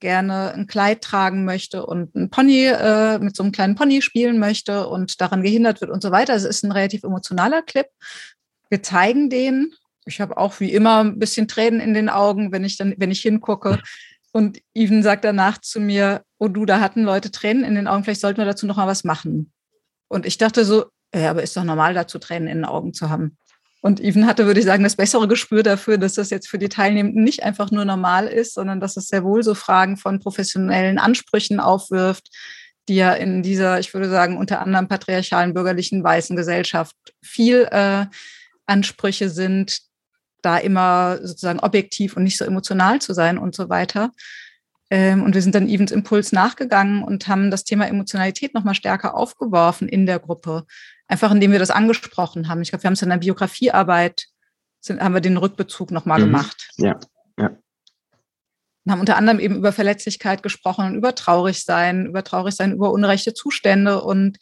gerne 0.00 0.54
ein 0.54 0.66
Kleid 0.66 1.02
tragen 1.02 1.44
möchte 1.44 1.84
und 1.84 2.14
ein 2.14 2.30
Pony 2.30 2.68
äh, 2.68 3.18
mit 3.18 3.36
so 3.36 3.42
einem 3.42 3.52
kleinen 3.52 3.74
Pony 3.74 4.00
spielen 4.00 4.38
möchte 4.38 4.88
und 4.88 5.20
daran 5.20 5.42
gehindert 5.42 5.82
wird 5.82 5.90
und 5.90 6.02
so 6.02 6.10
weiter. 6.10 6.34
Es 6.34 6.44
ist 6.44 6.64
ein 6.64 6.72
relativ 6.72 7.04
emotionaler 7.04 7.60
Clip. 7.60 7.88
Wir 8.70 8.82
zeigen 8.82 9.28
den. 9.28 9.74
Ich 10.06 10.22
habe 10.22 10.38
auch 10.38 10.58
wie 10.58 10.72
immer 10.72 11.04
ein 11.04 11.18
bisschen 11.18 11.48
Tränen 11.48 11.80
in 11.80 11.92
den 11.92 12.08
Augen, 12.08 12.50
wenn 12.50 12.64
ich 12.64 12.78
dann, 12.78 12.94
wenn 12.96 13.10
ich 13.10 13.20
hingucke. 13.20 13.78
Und 14.32 14.60
Even 14.74 15.02
sagt 15.02 15.24
danach 15.24 15.58
zu 15.58 15.80
mir, 15.80 16.22
oh 16.38 16.48
du, 16.48 16.64
da 16.64 16.80
hatten 16.80 17.02
Leute 17.02 17.30
Tränen 17.30 17.64
in 17.64 17.74
den 17.74 17.88
Augen, 17.88 18.04
vielleicht 18.04 18.20
sollten 18.20 18.38
wir 18.38 18.44
dazu 18.44 18.66
noch 18.66 18.76
mal 18.76 18.86
was 18.86 19.04
machen. 19.04 19.52
Und 20.08 20.26
ich 20.26 20.38
dachte 20.38 20.64
so, 20.64 20.86
ja, 21.14 21.30
aber 21.30 21.42
ist 21.42 21.56
doch 21.56 21.64
normal, 21.64 21.94
dazu 21.94 22.18
Tränen 22.18 22.48
in 22.48 22.58
den 22.58 22.64
Augen 22.64 22.94
zu 22.94 23.10
haben. 23.10 23.36
Und 23.82 23.98
Even 24.00 24.26
hatte, 24.26 24.46
würde 24.46 24.60
ich 24.60 24.66
sagen, 24.66 24.84
das 24.84 24.96
bessere 24.96 25.26
Gespür 25.26 25.62
dafür, 25.62 25.96
dass 25.96 26.14
das 26.14 26.30
jetzt 26.30 26.48
für 26.48 26.58
die 26.58 26.68
Teilnehmenden 26.68 27.24
nicht 27.24 27.42
einfach 27.42 27.70
nur 27.70 27.84
normal 27.84 28.26
ist, 28.26 28.54
sondern 28.54 28.78
dass 28.78 28.96
es 28.96 29.08
sehr 29.08 29.24
wohl 29.24 29.42
so 29.42 29.54
Fragen 29.54 29.96
von 29.96 30.20
professionellen 30.20 30.98
Ansprüchen 30.98 31.60
aufwirft, 31.60 32.28
die 32.88 32.96
ja 32.96 33.14
in 33.14 33.42
dieser, 33.42 33.78
ich 33.80 33.94
würde 33.94 34.10
sagen, 34.10 34.36
unter 34.36 34.60
anderem 34.60 34.86
patriarchalen 34.86 35.54
bürgerlichen 35.54 36.04
weißen 36.04 36.36
Gesellschaft 36.36 36.94
viel 37.22 37.68
äh, 37.70 38.06
Ansprüche 38.66 39.30
sind, 39.30 39.80
da 40.42 40.58
immer 40.58 41.18
sozusagen 41.22 41.60
objektiv 41.60 42.16
und 42.16 42.24
nicht 42.24 42.38
so 42.38 42.44
emotional 42.44 43.00
zu 43.00 43.12
sein 43.12 43.38
und 43.38 43.54
so 43.54 43.68
weiter. 43.68 44.12
Ähm, 44.90 45.22
und 45.22 45.34
wir 45.34 45.42
sind 45.42 45.54
dann 45.54 45.68
Evans 45.68 45.92
Impuls 45.92 46.32
nachgegangen 46.32 47.04
und 47.04 47.28
haben 47.28 47.50
das 47.50 47.64
Thema 47.64 47.86
Emotionalität 47.86 48.54
nochmal 48.54 48.74
stärker 48.74 49.14
aufgeworfen 49.14 49.88
in 49.88 50.04
der 50.04 50.18
Gruppe. 50.18 50.66
Einfach 51.06 51.30
indem 51.30 51.52
wir 51.52 51.58
das 51.58 51.70
angesprochen 51.70 52.48
haben. 52.48 52.62
Ich 52.62 52.70
glaube, 52.70 52.82
wir 52.82 52.88
haben 52.88 52.94
es 52.94 53.02
in 53.02 53.08
der 53.08 53.16
Biografiearbeit, 53.18 54.26
sind, 54.80 55.00
haben 55.00 55.14
wir 55.14 55.20
den 55.20 55.36
Rückbezug 55.36 55.90
nochmal 55.92 56.20
mhm. 56.20 56.24
gemacht. 56.24 56.70
Ja, 56.76 56.98
ja. 57.38 57.50
Und 58.84 58.92
haben 58.92 59.00
unter 59.00 59.16
anderem 59.16 59.38
eben 59.38 59.56
über 59.56 59.72
Verletzlichkeit 59.72 60.42
gesprochen 60.42 60.86
und 60.86 60.94
über 60.96 61.14
Traurigsein, 61.14 62.06
über 62.06 62.24
Traurigsein, 62.24 62.72
über 62.72 62.90
unrechte 62.90 63.34
Zustände 63.34 64.02
und 64.02 64.38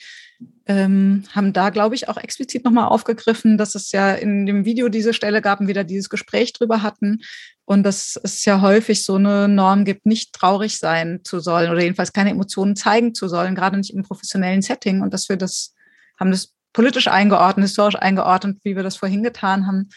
ähm, 0.66 1.24
haben 1.34 1.52
da, 1.52 1.70
glaube 1.70 1.94
ich, 1.94 2.08
auch 2.08 2.18
explizit 2.18 2.64
nochmal 2.64 2.88
aufgegriffen, 2.88 3.58
dass 3.58 3.74
es 3.74 3.90
ja 3.90 4.14
in 4.14 4.46
dem 4.46 4.64
Video 4.64 4.88
diese 4.88 5.14
Stelle 5.14 5.40
gab 5.40 5.60
und 5.60 5.66
wir 5.66 5.74
da 5.74 5.82
dieses 5.82 6.10
Gespräch 6.10 6.52
drüber 6.52 6.82
hatten 6.82 7.22
und 7.64 7.82
dass 7.82 8.18
es 8.22 8.44
ja 8.44 8.60
häufig 8.60 9.04
so 9.04 9.16
eine 9.16 9.48
Norm 9.48 9.84
gibt, 9.84 10.06
nicht 10.06 10.32
traurig 10.32 10.78
sein 10.78 11.20
zu 11.24 11.40
sollen 11.40 11.70
oder 11.70 11.82
jedenfalls 11.82 12.12
keine 12.12 12.30
Emotionen 12.30 12.76
zeigen 12.76 13.14
zu 13.14 13.28
sollen, 13.28 13.54
gerade 13.54 13.78
nicht 13.78 13.94
im 13.94 14.02
professionellen 14.02 14.62
Setting 14.62 15.00
und 15.00 15.12
dass 15.12 15.28
wir 15.28 15.36
das, 15.36 15.74
haben 16.20 16.30
das 16.30 16.54
politisch 16.72 17.08
eingeordnet, 17.08 17.64
historisch 17.64 17.96
eingeordnet, 17.96 18.58
wie 18.62 18.76
wir 18.76 18.82
das 18.82 18.96
vorhin 18.96 19.22
getan 19.22 19.66
haben. 19.66 19.88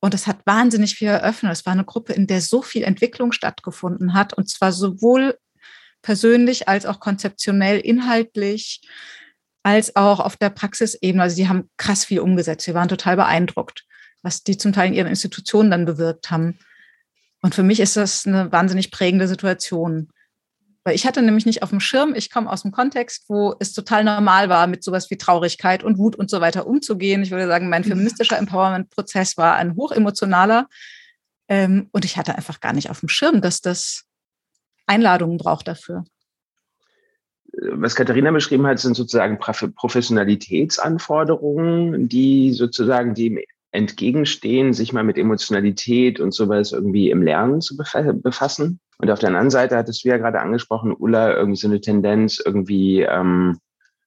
Und 0.00 0.14
es 0.14 0.26
hat 0.26 0.46
wahnsinnig 0.46 0.94
viel 0.94 1.08
eröffnet. 1.08 1.52
Es 1.52 1.66
war 1.66 1.72
eine 1.72 1.84
Gruppe, 1.84 2.14
in 2.14 2.26
der 2.26 2.40
so 2.40 2.62
viel 2.62 2.84
Entwicklung 2.84 3.32
stattgefunden 3.32 4.14
hat 4.14 4.34
und 4.34 4.48
zwar 4.48 4.72
sowohl 4.72 5.36
persönlich 6.02 6.68
als 6.68 6.86
auch 6.86 7.00
konzeptionell, 7.00 7.78
inhaltlich 7.78 8.80
als 9.62 9.96
auch 9.96 10.20
auf 10.20 10.36
der 10.36 10.50
Praxisebene. 10.50 11.22
Also 11.22 11.36
sie 11.36 11.48
haben 11.48 11.68
krass 11.76 12.04
viel 12.04 12.20
umgesetzt. 12.20 12.66
Wir 12.66 12.74
waren 12.74 12.88
total 12.88 13.16
beeindruckt, 13.16 13.84
was 14.22 14.42
die 14.42 14.56
zum 14.56 14.72
Teil 14.72 14.88
in 14.88 14.94
ihren 14.94 15.06
Institutionen 15.06 15.70
dann 15.70 15.84
bewirkt 15.84 16.30
haben. 16.30 16.58
Und 17.42 17.54
für 17.54 17.62
mich 17.62 17.80
ist 17.80 17.96
das 17.96 18.26
eine 18.26 18.52
wahnsinnig 18.52 18.90
prägende 18.90 19.28
Situation. 19.28 20.08
Weil 20.82 20.94
ich 20.94 21.06
hatte 21.06 21.20
nämlich 21.20 21.44
nicht 21.44 21.62
auf 21.62 21.70
dem 21.70 21.80
Schirm, 21.80 22.14
ich 22.14 22.30
komme 22.30 22.50
aus 22.50 22.62
dem 22.62 22.72
Kontext, 22.72 23.24
wo 23.28 23.54
es 23.60 23.74
total 23.74 24.02
normal 24.02 24.48
war, 24.48 24.66
mit 24.66 24.82
sowas 24.82 25.10
wie 25.10 25.18
Traurigkeit 25.18 25.84
und 25.84 25.98
Wut 25.98 26.16
und 26.16 26.30
so 26.30 26.40
weiter 26.40 26.66
umzugehen. 26.66 27.22
Ich 27.22 27.30
würde 27.30 27.46
sagen, 27.46 27.68
mein 27.68 27.84
feministischer 27.84 28.38
Empowerment-Prozess 28.38 29.36
war 29.36 29.56
ein 29.56 29.76
hochemotionaler. 29.76 30.68
Ähm, 31.48 31.88
und 31.92 32.06
ich 32.06 32.16
hatte 32.16 32.34
einfach 32.34 32.60
gar 32.60 32.72
nicht 32.72 32.88
auf 32.88 33.00
dem 33.00 33.10
Schirm, 33.10 33.42
dass 33.42 33.60
das 33.60 34.04
Einladungen 34.86 35.36
braucht 35.36 35.68
dafür 35.68 36.04
was 37.60 37.94
Katharina 37.94 38.30
beschrieben 38.30 38.66
hat, 38.66 38.78
sind 38.78 38.96
sozusagen 38.96 39.38
Professionalitätsanforderungen, 39.38 42.08
die 42.08 42.52
sozusagen 42.52 43.14
dem 43.14 43.38
entgegenstehen, 43.72 44.72
sich 44.72 44.92
mal 44.92 45.04
mit 45.04 45.16
Emotionalität 45.16 46.18
und 46.18 46.34
sowas 46.34 46.72
irgendwie 46.72 47.08
im 47.10 47.22
Lernen 47.22 47.60
zu 47.60 47.76
befassen. 47.76 48.80
Und 48.98 49.10
auf 49.10 49.20
der 49.20 49.28
anderen 49.28 49.50
Seite 49.50 49.76
hattest 49.76 50.04
du 50.04 50.08
ja 50.08 50.16
gerade 50.16 50.40
angesprochen, 50.40 50.92
Ulla, 50.98 51.36
irgendwie 51.36 51.60
so 51.60 51.68
eine 51.68 51.80
Tendenz 51.80 52.42
irgendwie, 52.44 53.02
ähm, 53.02 53.58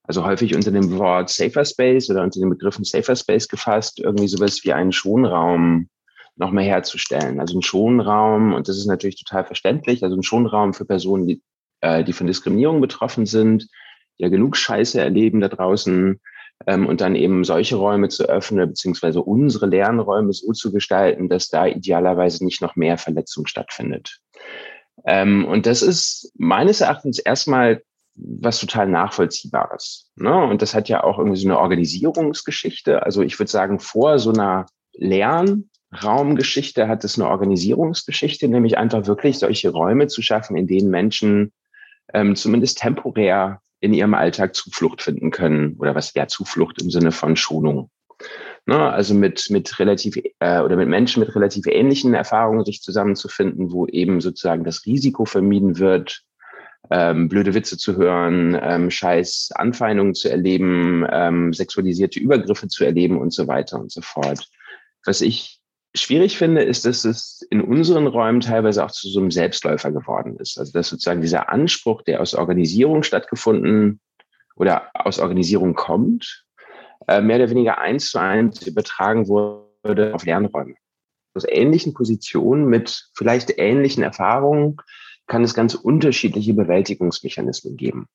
also 0.03 0.25
häufig 0.25 0.53
unter 0.53 0.71
dem 0.71 0.97
Wort 0.97 1.29
Safer 1.29 1.63
Space 1.63 2.09
oder 2.09 2.23
unter 2.23 2.41
den 2.41 2.49
Begriffen 2.49 2.83
Safer 2.83 3.15
Space 3.15 3.47
gefasst, 3.47 3.99
irgendwie 3.99 4.27
sowas 4.27 4.59
wie 4.63 4.73
einen 4.73 4.91
Schonraum 4.91 5.87
noch 6.35 6.51
mehr 6.51 6.65
herzustellen. 6.65 7.39
Also 7.39 7.57
ein 7.57 7.61
Schonraum, 7.61 8.53
und 8.53 8.67
das 8.67 8.77
ist 8.77 8.87
natürlich 8.87 9.23
total 9.23 9.45
verständlich, 9.45 10.03
also 10.03 10.17
ein 10.17 10.23
Schonraum 10.23 10.73
für 10.73 10.83
Personen, 10.83 11.25
die 11.25 11.41
äh, 11.83 12.03
die 12.03 12.13
von 12.13 12.27
Diskriminierung 12.27 12.81
betroffen 12.81 13.25
sind, 13.25 13.67
ja 14.17 14.29
genug 14.29 14.55
Scheiße 14.55 14.99
erleben 14.99 15.41
da 15.41 15.49
draußen 15.49 16.19
ähm, 16.65 16.87
und 16.87 17.01
dann 17.01 17.15
eben 17.15 17.43
solche 17.43 17.75
Räume 17.75 18.09
zu 18.09 18.23
öffnen, 18.23 18.69
beziehungsweise 18.69 19.21
unsere 19.21 19.67
Lernräume 19.67 20.33
so 20.33 20.53
zu 20.53 20.71
gestalten, 20.71 21.29
dass 21.29 21.49
da 21.49 21.67
idealerweise 21.67 22.45
nicht 22.45 22.61
noch 22.61 22.75
mehr 22.75 22.97
Verletzung 22.97 23.47
stattfindet. 23.47 24.19
Ähm, 25.05 25.45
und 25.45 25.65
das 25.65 25.81
ist 25.81 26.31
meines 26.37 26.81
Erachtens 26.81 27.19
erstmal 27.19 27.81
was 28.15 28.59
total 28.59 28.87
Nachvollziehbares. 28.87 30.11
Ne? 30.15 30.33
Und 30.45 30.61
das 30.61 30.75
hat 30.75 30.87
ja 30.87 31.03
auch 31.03 31.17
irgendwie 31.17 31.39
so 31.39 31.47
eine 31.47 31.59
Organisierungsgeschichte. 31.59 33.03
Also 33.03 33.23
ich 33.23 33.39
würde 33.39 33.51
sagen, 33.51 33.79
vor 33.79 34.19
so 34.19 34.31
einer 34.31 34.67
Lernraumgeschichte 34.93 36.87
hat 36.87 37.03
es 37.03 37.19
eine 37.19 37.27
Organisierungsgeschichte, 37.27 38.47
nämlich 38.47 38.77
einfach 38.77 39.07
wirklich 39.07 39.39
solche 39.39 39.71
Räume 39.71 40.07
zu 40.07 40.21
schaffen, 40.21 40.55
in 40.55 40.67
denen 40.67 40.91
Menschen 40.91 41.51
ähm, 42.13 42.35
zumindest 42.35 42.79
temporär 42.79 43.61
in 43.79 43.93
ihrem 43.93 44.13
Alltag 44.13 44.55
Zuflucht 44.55 45.01
finden 45.01 45.31
können 45.31 45.75
oder 45.77 45.93
was 45.95 46.13
ja 46.13 46.27
Zuflucht 46.27 46.81
im 46.81 46.89
Sinne 46.89 47.11
von 47.11 47.35
Schonung. 47.35 47.89
Ne? 48.65 48.79
Also 48.79 49.13
mit, 49.13 49.47
mit 49.49 49.77
relativ 49.79 50.15
äh, 50.39 50.61
oder 50.61 50.77
mit 50.77 50.87
Menschen 50.87 51.19
mit 51.19 51.35
relativ 51.35 51.65
ähnlichen 51.67 52.13
Erfahrungen 52.13 52.63
sich 52.63 52.81
zusammenzufinden, 52.81 53.71
wo 53.71 53.87
eben 53.87 54.21
sozusagen 54.21 54.63
das 54.63 54.85
Risiko 54.85 55.25
vermieden 55.25 55.79
wird, 55.79 56.23
ähm, 56.91 57.27
blöde 57.27 57.53
Witze 57.53 57.77
zu 57.77 57.97
hören, 57.97 58.57
ähm, 58.61 58.89
scheiß 58.89 59.51
Anfeindungen 59.55 60.15
zu 60.15 60.29
erleben, 60.29 61.05
ähm, 61.11 61.53
sexualisierte 61.53 62.19
Übergriffe 62.19 62.67
zu 62.67 62.85
erleben 62.85 63.19
und 63.19 63.33
so 63.33 63.47
weiter 63.47 63.79
und 63.79 63.91
so 63.91 64.01
fort. 64.01 64.47
Was 65.05 65.21
ich 65.21 65.59
schwierig 65.95 66.37
finde, 66.37 66.63
ist, 66.63 66.85
dass 66.85 67.05
es 67.05 67.45
in 67.49 67.61
unseren 67.61 68.07
Räumen 68.07 68.39
teilweise 68.39 68.83
auch 68.83 68.91
zu 68.91 69.09
so 69.09 69.19
einem 69.19 69.31
Selbstläufer 69.31 69.91
geworden 69.91 70.37
ist. 70.37 70.57
Also 70.57 70.71
dass 70.71 70.89
sozusagen 70.89 71.21
dieser 71.21 71.49
Anspruch, 71.49 72.01
der 72.01 72.21
aus 72.21 72.33
Organisierung 72.33 73.03
stattgefunden 73.03 73.99
oder 74.55 74.89
aus 74.93 75.19
Organisierung 75.19 75.75
kommt, 75.75 76.45
äh, 77.07 77.21
mehr 77.21 77.37
oder 77.37 77.49
weniger 77.49 77.79
eins 77.79 78.11
zu 78.11 78.19
eins 78.19 78.65
übertragen 78.65 79.27
wurde 79.27 80.13
auf 80.13 80.25
Lernräume. 80.25 80.75
Aus 81.35 81.45
ähnlichen 81.47 81.93
Positionen 81.93 82.65
mit 82.67 83.09
vielleicht 83.15 83.57
ähnlichen 83.57 84.03
Erfahrungen 84.03 84.77
kann 85.27 85.43
es 85.43 85.53
ganz 85.53 85.73
unterschiedliche 85.73 86.53
Bewältigungsmechanismen 86.53 87.77
geben. 87.77 88.07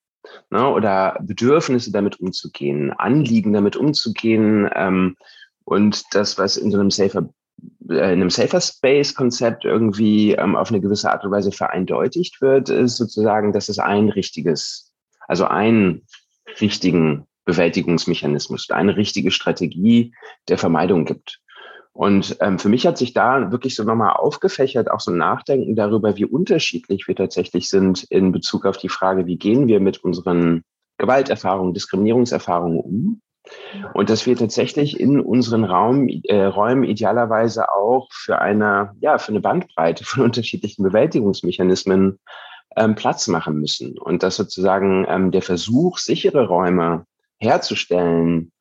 Ne, 0.51 0.69
oder 0.69 1.19
Bedürfnisse 1.23 1.91
damit 1.91 2.21
umzugehen, 2.21 2.93
Anliegen 2.93 3.53
damit 3.53 3.77
umzugehen. 3.77 4.69
Ähm, 4.75 5.17
und 5.65 6.03
das, 6.13 6.39
was 6.39 6.57
in 6.57 6.71
so 6.71 6.79
einem 6.79 6.91
safer, 6.91 7.29
in 7.89 7.99
einem 7.99 8.31
Safer 8.31 8.61
Space 8.61 9.15
Konzept 9.15 9.65
irgendwie 9.65 10.33
ähm, 10.33 10.57
auf 10.57 10.71
eine 10.71 10.81
gewisse 10.81 11.11
Art 11.11 11.25
und 11.25 11.31
Weise 11.31 11.53
vereindeutigt 11.53 12.41
wird, 12.41 12.69
ist 12.69 12.97
sozusagen, 12.97 13.53
dass 13.53 13.69
es 13.69 13.79
ein 13.79 14.11
richtiges, 14.11 14.93
also 15.27 15.47
einen 15.47 16.03
richtigen 16.61 17.27
Bewältigungsmechanismus, 17.45 18.69
eine 18.71 18.97
richtige 18.97 19.31
Strategie 19.31 20.13
der 20.49 20.59
Vermeidung 20.59 21.07
gibt. 21.07 21.41
Und 21.93 22.37
ähm, 22.41 22.59
für 22.59 22.69
mich 22.69 22.87
hat 22.87 22.99
sich 22.99 23.13
da 23.13 23.51
wirklich 23.51 23.75
so 23.75 23.83
nochmal 23.83 24.13
aufgefächert, 24.13 24.91
auch 24.91 25.01
so 25.01 25.11
ein 25.11 25.17
Nachdenken 25.17 25.75
darüber, 25.75 26.17
wie 26.17 26.27
unterschiedlich 26.27 27.09
wir 27.09 27.17
tatsächlich 27.17 27.69
sind 27.69 28.05
in 28.05 28.31
Bezug 28.31 28.67
auf 28.67 28.77
die 28.77 28.89
Frage, 28.89 29.27
wie 29.27 29.37
gehen 29.37 29.67
wir 29.67 29.81
mit 29.81 30.05
unseren 30.05 30.63
Gewalterfahrungen, 30.99 31.75
Diskriminierungserfahrungen 31.75 32.79
um. 32.79 33.21
Und 33.95 34.11
dass 34.11 34.27
wir 34.27 34.37
tatsächlich 34.37 34.99
in 34.99 35.21
unseren 35.21 35.65
Raum, 35.65 36.09
äh, 36.09 36.45
Räumen 36.45 36.85
idealerweise 36.85 37.71
auch 37.73 38.09
für 38.13 38.41
eine, 38.41 38.93
ja, 39.01 39.19
für 39.19 39.33
eine 39.33 39.41
Bandbreite 39.41 40.05
von 40.05 40.23
unterschiedlichen 40.25 40.83
Bewältigungsmechanismen 40.83 42.19
ähm, 42.77 42.95
Platz 42.95 43.29
machen 43.29 43.61
müssen. 43.61 43.99
Und 43.99 44.23
dass 44.23 44.37
sozusagen 44.37 45.07
ähm, 45.09 45.31
der 45.31 45.43
Versuch, 45.43 45.99
sichere 45.99 46.47
Räume 46.49 47.05
herzustellen, 47.39 48.53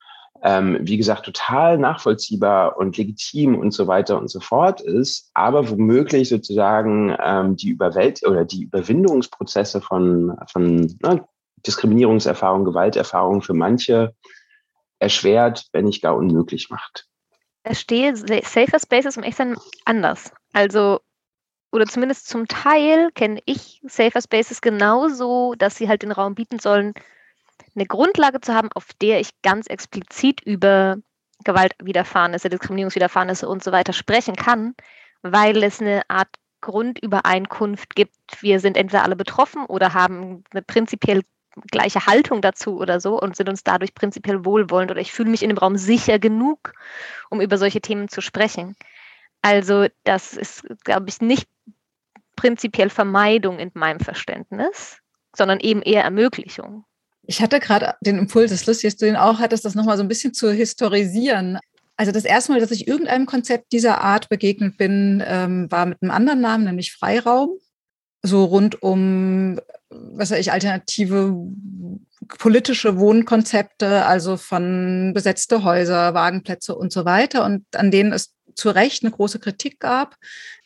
ähm, 0.44 0.78
wie 0.82 0.98
gesagt, 0.98 1.26
total 1.26 1.78
nachvollziehbar 1.78 2.78
und 2.78 2.98
legitim 2.98 3.56
und 3.56 3.72
so 3.72 3.88
weiter 3.88 4.20
und 4.20 4.30
so 4.30 4.40
fort 4.40 4.82
ist, 4.82 5.32
aber 5.34 5.70
womöglich 5.70 6.30
sozusagen 6.30 7.16
ähm, 7.24 7.56
die 7.56 7.70
Überwelt 7.70 8.26
oder 8.26 8.46
die 8.46 8.64
Überwindungsprozesse 8.64 9.82
von, 9.82 10.38
von 10.52 10.98
ne, 11.02 11.26
Diskriminierungserfahrung, 11.66 12.66
Gewalterfahrung 12.66 13.42
für 13.42 13.54
manche 13.54 14.14
erschwert, 15.00 15.68
wenn 15.72 15.86
nicht 15.86 16.02
gar 16.02 16.16
unmöglich 16.16 16.70
macht. 16.70 17.08
Es 17.64 17.82
stehe 17.82 18.16
Safer 18.16 18.80
Spaces 18.80 19.18
im 19.18 19.24
Echtsein 19.24 19.58
anders. 19.86 20.32
Also, 20.54 21.02
oder 21.72 21.86
zumindest 21.86 22.28
zum 22.28 22.48
Teil 22.48 23.12
kenne 23.12 23.42
ich 23.46 23.82
Safer 23.86 24.22
Spaces 24.22 24.62
genauso, 24.62 25.54
dass 25.56 25.76
sie 25.76 25.90
halt 25.90 26.02
den 26.02 26.12
Raum 26.12 26.36
bieten 26.36 26.60
sollen, 26.60 26.94
eine 27.76 27.86
Grundlage 27.86 28.42
zu 28.42 28.54
haben, 28.54 28.70
auf 28.74 28.88
der 29.02 29.20
ich 29.20 29.30
ganz 29.42 29.68
explizit 29.68 30.42
über 30.42 30.98
Gewaltwiderfahrnisse, 31.44 32.50
Diskriminierungswiderfahrnisse 32.50 33.48
und 33.48 33.64
so 33.64 33.72
weiter 33.72 33.94
sprechen 33.94 34.36
kann, 34.36 34.76
weil 35.22 35.62
es 35.64 35.82
eine 35.82 36.02
Art 36.10 36.30
Grundübereinkunft 36.62 37.96
gibt. 37.96 38.16
Wir 38.42 38.60
sind 38.60 38.78
entweder 38.78 39.04
alle 39.04 39.16
betroffen 39.16 39.66
oder 39.66 39.94
haben 39.94 40.44
eine 40.52 40.62
prinzipiell 40.62 41.22
gleiche 41.72 42.06
Haltung 42.06 42.42
dazu 42.42 42.78
oder 42.78 43.00
so 43.00 43.20
und 43.20 43.36
sind 43.36 43.50
uns 43.50 43.64
dadurch 43.64 43.94
prinzipiell 43.94 44.46
wohlwollend 44.46 44.92
oder 44.92 45.02
ich 45.02 45.12
fühle 45.12 45.30
mich 45.30 45.44
in 45.44 45.50
dem 45.50 45.58
Raum 45.58 45.78
sicher 45.78 46.20
genug, 46.20 46.74
um 47.30 47.42
über 47.42 47.58
solche 47.58 47.82
Themen 47.82 48.08
zu 48.08 48.22
sprechen. 48.22 48.76
Also 49.42 49.88
das 50.04 50.34
ist, 50.34 50.64
glaube 50.84 51.10
ich, 51.10 51.22
nicht 51.22 51.48
prinzipiell 52.36 52.90
Vermeidung 52.90 53.60
in 53.60 53.72
meinem 53.74 54.00
Verständnis, 54.00 54.98
sondern 55.36 55.60
eben 55.60 55.82
eher 55.82 56.04
Ermöglichung. 56.04 56.86
Ich 57.24 57.42
hatte 57.42 57.60
gerade 57.60 57.96
den 58.02 58.18
Impuls, 58.18 58.52
das 58.52 58.66
lustig, 58.66 58.92
dass 58.92 58.98
du 58.98 59.06
den 59.06 59.18
auch 59.18 59.40
hattest, 59.40 59.66
das 59.66 59.76
nochmal 59.76 59.98
so 59.98 60.04
ein 60.04 60.08
bisschen 60.08 60.34
zu 60.34 60.52
historisieren. 60.52 61.60
Also 61.98 62.12
das 62.12 62.26
erste 62.26 62.52
Mal, 62.52 62.62
dass 62.62 62.72
ich 62.72 62.88
irgendeinem 62.88 63.26
Konzept 63.26 63.74
dieser 63.74 64.02
Art 64.02 64.30
begegnet 64.30 64.78
bin, 64.78 65.22
ähm, 65.26 65.70
war 65.70 65.86
mit 65.86 66.02
einem 66.02 66.12
anderen 66.12 66.40
Namen, 66.40 66.64
nämlich 66.64 66.94
Freiraum. 66.94 67.58
So 68.22 68.46
rund 68.46 68.82
um, 68.82 69.60
was 69.90 70.32
weiß 70.32 70.40
ich, 70.40 70.52
alternative 70.52 71.36
politische 72.40 72.98
Wohnkonzepte, 72.98 74.06
also 74.06 74.38
von 74.38 75.12
besetzte 75.14 75.64
Häuser, 75.64 76.14
Wagenplätze 76.14 76.76
und 76.76 76.92
so 76.92 77.06
weiter. 77.06 77.46
Und 77.46 77.66
an 77.76 77.92
denen 77.92 78.12
es 78.12 78.34
zu 78.56 78.70
Recht 78.70 79.04
eine 79.04 79.12
große 79.12 79.40
Kritik 79.40 79.80
gab, 79.80 80.16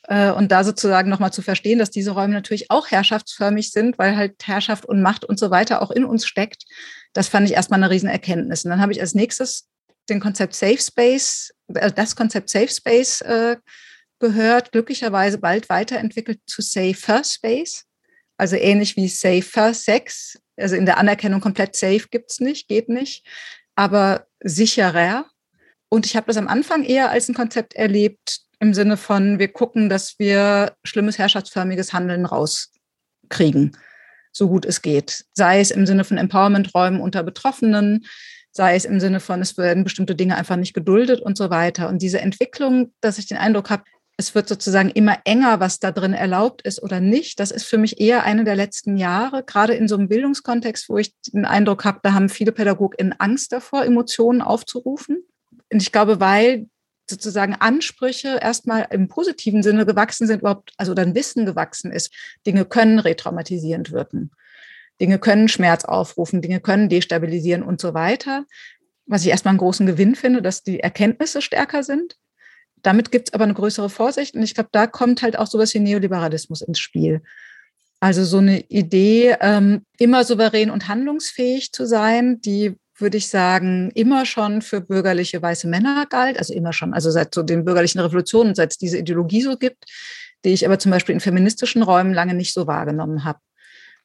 äh, 0.08 0.32
und 0.32 0.52
da 0.52 0.64
sozusagen 0.64 1.10
nochmal 1.10 1.34
zu 1.34 1.42
verstehen, 1.42 1.80
dass 1.80 1.92
diese 1.92 2.12
Räume 2.12 2.34
natürlich 2.34 2.72
auch 2.72 2.90
herrschaftsförmig 2.90 3.72
sind, 3.72 3.98
weil 3.98 4.16
halt 4.16 4.36
Herrschaft 4.44 4.86
und 4.86 5.02
Macht 5.02 5.26
und 5.26 5.40
so 5.40 5.52
weiter 5.52 5.82
auch 5.82 5.92
in 5.92 6.06
uns 6.06 6.26
steckt. 6.26 6.66
Das 7.14 7.28
fand 7.28 7.48
ich 7.48 7.56
erstmal 7.56 7.80
eine 7.82 7.92
Riesenerkenntnis. 7.92 8.66
Und 8.66 8.72
dann 8.72 8.82
habe 8.82 8.92
ich 8.92 9.02
als 9.02 9.14
nächstes 9.14 9.68
den 10.10 10.20
Konzept 10.20 10.56
Safe 10.56 10.80
Space, 10.80 11.54
äh, 11.74 11.92
das 11.92 12.16
Konzept 12.16 12.50
Safe 12.50 12.68
Space 12.68 13.22
äh, 13.22 13.58
gehört, 14.20 14.72
glücklicherweise 14.72 15.38
bald 15.38 15.70
weiterentwickelt 15.70 16.40
zu 16.46 16.62
Safer 16.62 17.24
Space. 17.24 17.86
Also 18.42 18.56
ähnlich 18.56 18.98
wie 18.98 19.08
Safer 19.08 19.72
Sex. 19.72 20.42
Also 20.58 20.76
in 20.76 20.88
der 20.88 20.98
Anerkennung 20.98 21.42
komplett 21.42 21.76
safe 21.76 22.08
gibt's 22.10 22.40
nicht, 22.40 22.68
geht 22.68 22.90
nicht, 22.90 23.24
aber 23.76 24.26
sicherer. 24.40 25.28
Und 25.90 26.08
ich 26.08 26.16
habe 26.16 26.26
das 26.26 26.38
am 26.38 26.48
Anfang 26.48 26.84
eher 26.84 27.12
als 27.12 27.30
ein 27.30 27.36
Konzept 27.36 27.76
erlebt, 27.76 28.40
im 28.60 28.74
Sinne 28.74 28.98
von, 28.98 29.38
wir 29.38 29.50
gucken, 29.50 29.90
dass 29.90 30.18
wir 30.18 30.76
schlimmes 30.84 31.20
herrschaftsförmiges 31.20 31.94
Handeln 31.94 32.26
rauskriegen, 32.26 33.78
so 34.32 34.48
gut 34.48 34.66
es 34.66 34.82
geht. 34.82 35.24
Sei 35.34 35.60
es 35.60 35.70
im 35.70 35.86
Sinne 35.86 36.04
von 36.04 36.18
Empowerment-Räumen 36.18 37.00
unter 37.00 37.22
Betroffenen, 37.22 38.08
sei 38.52 38.76
es 38.76 38.86
im 38.86 39.00
Sinne 39.00 39.20
von, 39.20 39.40
es 39.42 39.56
werden 39.56 39.84
bestimmte 39.84 40.16
Dinge 40.16 40.36
einfach 40.36 40.56
nicht 40.56 40.74
geduldet 40.74 41.22
und 41.22 41.38
so 41.38 41.52
weiter. 41.52 41.90
Und 41.90 42.02
diese 42.02 42.22
Entwicklung, 42.22 42.92
dass 43.02 43.20
ich 43.20 43.28
den 43.28 43.38
Eindruck 43.38 43.70
habe, 43.70 43.84
es 44.22 44.36
wird 44.36 44.48
sozusagen 44.48 44.90
immer 44.90 45.18
enger, 45.26 45.60
was 45.60 45.80
da 45.80 45.92
drin 45.92 46.14
erlaubt 46.14 46.62
ist 46.62 46.82
oder 46.84 47.00
nicht. 47.00 47.40
Das 47.40 47.50
ist 47.50 47.66
für 47.66 47.80
mich 47.80 48.00
eher 48.00 48.24
eine 48.24 48.44
der 48.44 48.56
letzten 48.56 48.96
Jahre, 48.96 49.44
gerade 49.44 49.74
in 49.74 49.88
so 49.88 49.96
einem 49.96 50.08
Bildungskontext, 50.08 50.90
wo 50.90 50.98
ich 50.98 51.16
den 51.34 51.46
Eindruck 51.46 51.86
habe, 51.86 52.02
da 52.04 52.14
haben 52.14 52.30
viele 52.30 52.52
PädagogInnen 52.52 53.20
Angst 53.20 53.52
davor, 53.52 53.84
Emotionen 53.84 54.44
aufzurufen. 54.44 55.24
Und 55.72 55.82
ich 55.82 55.92
glaube, 55.92 56.20
weil 56.20 56.68
sozusagen 57.10 57.56
Ansprüche 57.56 58.40
erstmal 58.40 58.88
im 58.92 59.08
positiven 59.08 59.64
Sinne 59.64 59.88
gewachsen 59.88 60.28
sind, 60.28 60.42
überhaupt, 60.42 60.72
also 60.78 60.94
dann 60.94 61.16
Wissen 61.16 61.48
gewachsen 61.48 61.92
ist. 61.92 62.14
Dinge 62.46 62.66
können 62.66 63.00
retraumatisierend 63.00 63.92
wirken. 63.92 64.30
Dinge 65.02 65.18
können 65.18 65.48
Schmerz 65.48 65.84
aufrufen, 65.84 66.44
Dinge 66.44 66.60
können 66.60 66.90
destabilisieren 66.90 67.64
und 67.64 67.82
so 67.82 67.96
weiter. 67.96 68.46
Was 69.08 69.24
ich 69.24 69.30
erstmal 69.30 69.54
einen 69.54 69.58
großen 69.58 69.88
Gewinn 69.88 70.14
finde, 70.14 70.44
dass 70.44 70.62
die 70.62 70.80
Erkenntnisse 70.80 71.42
stärker 71.42 71.82
sind. 71.82 72.18
Damit 72.84 73.12
gibt 73.12 73.30
es 73.30 73.34
aber 73.34 73.44
eine 73.44 73.54
größere 73.54 73.90
Vorsicht. 73.90 74.36
Und 74.36 74.44
ich 74.44 74.54
glaube, 74.54 74.70
da 74.72 74.88
kommt 74.88 75.22
halt 75.22 75.38
auch 75.38 75.48
sowas 75.48 75.74
wie 75.74 75.80
Neoliberalismus 75.80 76.62
ins 76.62 76.80
Spiel. 76.80 77.22
Also 78.00 78.24
so 78.24 78.40
eine 78.40 78.62
Idee, 78.62 79.36
ähm, 79.42 79.86
immer 80.00 80.24
souverän 80.24 80.72
und 80.72 80.88
handlungsfähig 80.88 81.72
zu 81.72 81.86
sein, 81.86 82.42
die 82.42 82.76
würde 83.02 83.18
ich 83.18 83.28
sagen, 83.28 83.92
immer 83.94 84.26
schon 84.26 84.62
für 84.62 84.80
bürgerliche 84.80 85.42
weiße 85.42 85.68
Männer 85.68 86.06
galt, 86.10 86.38
also 86.38 86.54
immer 86.54 86.72
schon, 86.72 86.94
also 86.94 87.12
seit 87.12 87.34
so 87.34 87.44
den 87.44 87.66
bürgerlichen 87.66 88.00
Revolutionen, 88.00 88.56
seit 88.56 88.72
es 88.72 88.78
diese 88.78 88.98
Ideologie 88.98 89.42
so 89.42 89.58
gibt, 89.58 89.86
die 90.46 90.50
ich 90.50 90.66
aber 90.66 90.80
zum 90.80 90.92
Beispiel 90.92 91.14
in 91.14 91.20
feministischen 91.20 91.84
Räumen 91.84 92.14
lange 92.14 92.34
nicht 92.34 92.54
so 92.54 92.68
wahrgenommen 92.68 93.24
habe. 93.24 93.40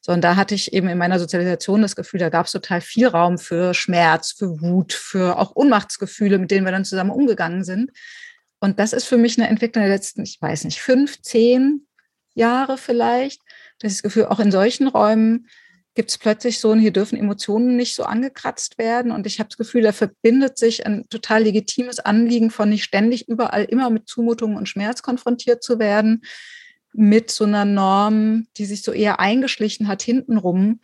Sondern 0.01 0.21
da 0.21 0.37
hatte 0.37 0.55
ich 0.55 0.73
eben 0.73 0.89
in 0.89 0.99
meiner 0.99 1.19
Sozialisation 1.19 1.83
das 1.83 1.97
Gefühl, 1.97 2.21
da 2.21 2.29
gab 2.29 2.47
es 2.47 2.53
total 2.53 2.81
viel 2.81 3.09
Raum 3.09 3.39
für 3.39 3.75
Schmerz, 3.75 4.33
für 4.33 4.61
Wut, 4.61 4.93
für 4.93 5.39
auch 5.39 5.53
Unmachtsgefühle, 5.53 6.39
mit 6.39 6.51
denen 6.51 6.67
wir 6.67 6.73
dann 6.73 6.85
zusammen 6.85 7.11
umgegangen 7.11 7.65
sind. 7.65 7.91
Und 8.61 8.79
das 8.79 8.93
ist 8.93 9.05
für 9.05 9.19
mich 9.19 9.39
eine 9.39 9.49
Entwicklung 9.49 9.85
der 9.85 9.95
letzten, 9.95 10.23
ich 10.23 10.41
weiß 10.41 10.65
nicht, 10.65 10.81
fünf, 10.81 11.21
zehn 11.23 11.87
Jahre 12.35 12.79
vielleicht, 12.79 13.41
das 13.79 14.03
Gefühl, 14.03 14.27
auch 14.27 14.41
in 14.41 14.51
solchen 14.51 14.89
Räumen 14.89 15.49
gibt 15.95 16.11
es 16.11 16.19
plötzlich 16.19 16.61
so, 16.61 16.71
und 16.71 16.79
hier 16.79 16.93
dürfen 16.93 17.19
Emotionen 17.19 17.75
nicht 17.75 17.95
so 17.95 18.05
angekratzt 18.05 18.77
werden. 18.79 19.11
Und 19.11 19.27
ich 19.27 19.39
habe 19.39 19.49
das 19.49 19.57
Gefühl, 19.57 19.83
da 19.83 19.93
verbindet 19.93 20.59
sich 20.59 20.87
ein 20.87 21.09
total 21.09 21.43
legitimes 21.43 21.99
Anliegen 21.99 22.51
von 22.51 22.69
nicht 22.69 22.85
ständig 22.85 23.29
überall 23.29 23.65
immer 23.65 23.89
mit 23.89 24.07
Zumutungen 24.07 24.59
und 24.59 24.69
Schmerz 24.69 25.03
konfrontiert 25.03 25.63
zu 25.63 25.79
werden, 25.79 26.23
mit 26.93 27.31
so 27.31 27.45
einer 27.45 27.65
Norm, 27.65 28.47
die 28.57 28.67
sich 28.67 28.83
so 28.83 28.93
eher 28.93 29.21
eingeschlichen 29.21 29.89
hat 29.89 30.03
hintenrum, 30.03 30.81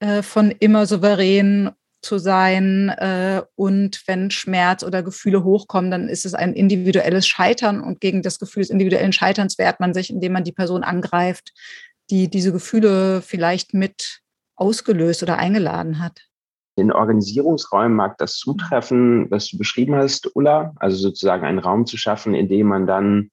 äh, 0.00 0.22
von 0.22 0.50
immer 0.50 0.86
souverän 0.86 1.70
zu 2.06 2.18
sein. 2.18 2.88
Äh, 2.88 3.42
und 3.54 4.02
wenn 4.06 4.30
Schmerz 4.30 4.82
oder 4.82 5.02
Gefühle 5.02 5.44
hochkommen, 5.44 5.90
dann 5.90 6.08
ist 6.08 6.24
es 6.24 6.34
ein 6.34 6.54
individuelles 6.54 7.26
Scheitern. 7.26 7.80
Und 7.80 8.00
gegen 8.00 8.22
das 8.22 8.38
Gefühl 8.38 8.62
des 8.62 8.70
individuellen 8.70 9.12
Scheiterns 9.12 9.58
wehrt 9.58 9.80
man 9.80 9.92
sich, 9.92 10.10
indem 10.10 10.32
man 10.32 10.44
die 10.44 10.52
Person 10.52 10.84
angreift, 10.84 11.52
die 12.10 12.28
diese 12.28 12.52
Gefühle 12.52 13.20
vielleicht 13.20 13.74
mit 13.74 14.20
ausgelöst 14.54 15.22
oder 15.22 15.36
eingeladen 15.36 16.00
hat. 16.00 16.22
In 16.76 16.92
Organisierungsräumen 16.92 17.96
mag 17.96 18.18
das 18.18 18.36
zutreffen, 18.36 19.30
was 19.30 19.48
du 19.48 19.58
beschrieben 19.58 19.94
hast, 19.96 20.34
Ulla, 20.34 20.74
also 20.76 20.96
sozusagen 20.96 21.44
einen 21.44 21.58
Raum 21.58 21.86
zu 21.86 21.96
schaffen, 21.96 22.34
in 22.34 22.48
dem 22.48 22.68
man 22.68 22.86
dann 22.86 23.30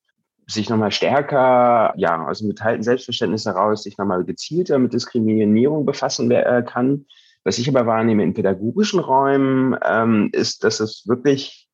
sich 0.48 0.70
nochmal 0.70 0.92
stärker, 0.92 1.94
ja, 1.98 2.26
aus 2.28 2.40
dem 2.40 2.50
geteilten 2.50 2.84
Selbstverständnis 2.84 3.46
heraus, 3.46 3.84
sich 3.84 3.98
nochmal 3.98 4.24
gezielter 4.24 4.80
mit 4.80 4.94
Diskriminierung 4.94 5.86
befassen 5.86 6.30
äh, 6.32 6.64
kann. 6.66 7.06
Was 7.44 7.58
ich 7.58 7.68
aber 7.68 7.86
wahrnehme 7.86 8.24
in 8.24 8.34
pädagogischen 8.34 9.00
Räumen, 9.00 9.76
ähm, 9.86 10.30
ist, 10.32 10.64
dass 10.64 10.80
es 10.80 11.08
wirklich 11.08 11.68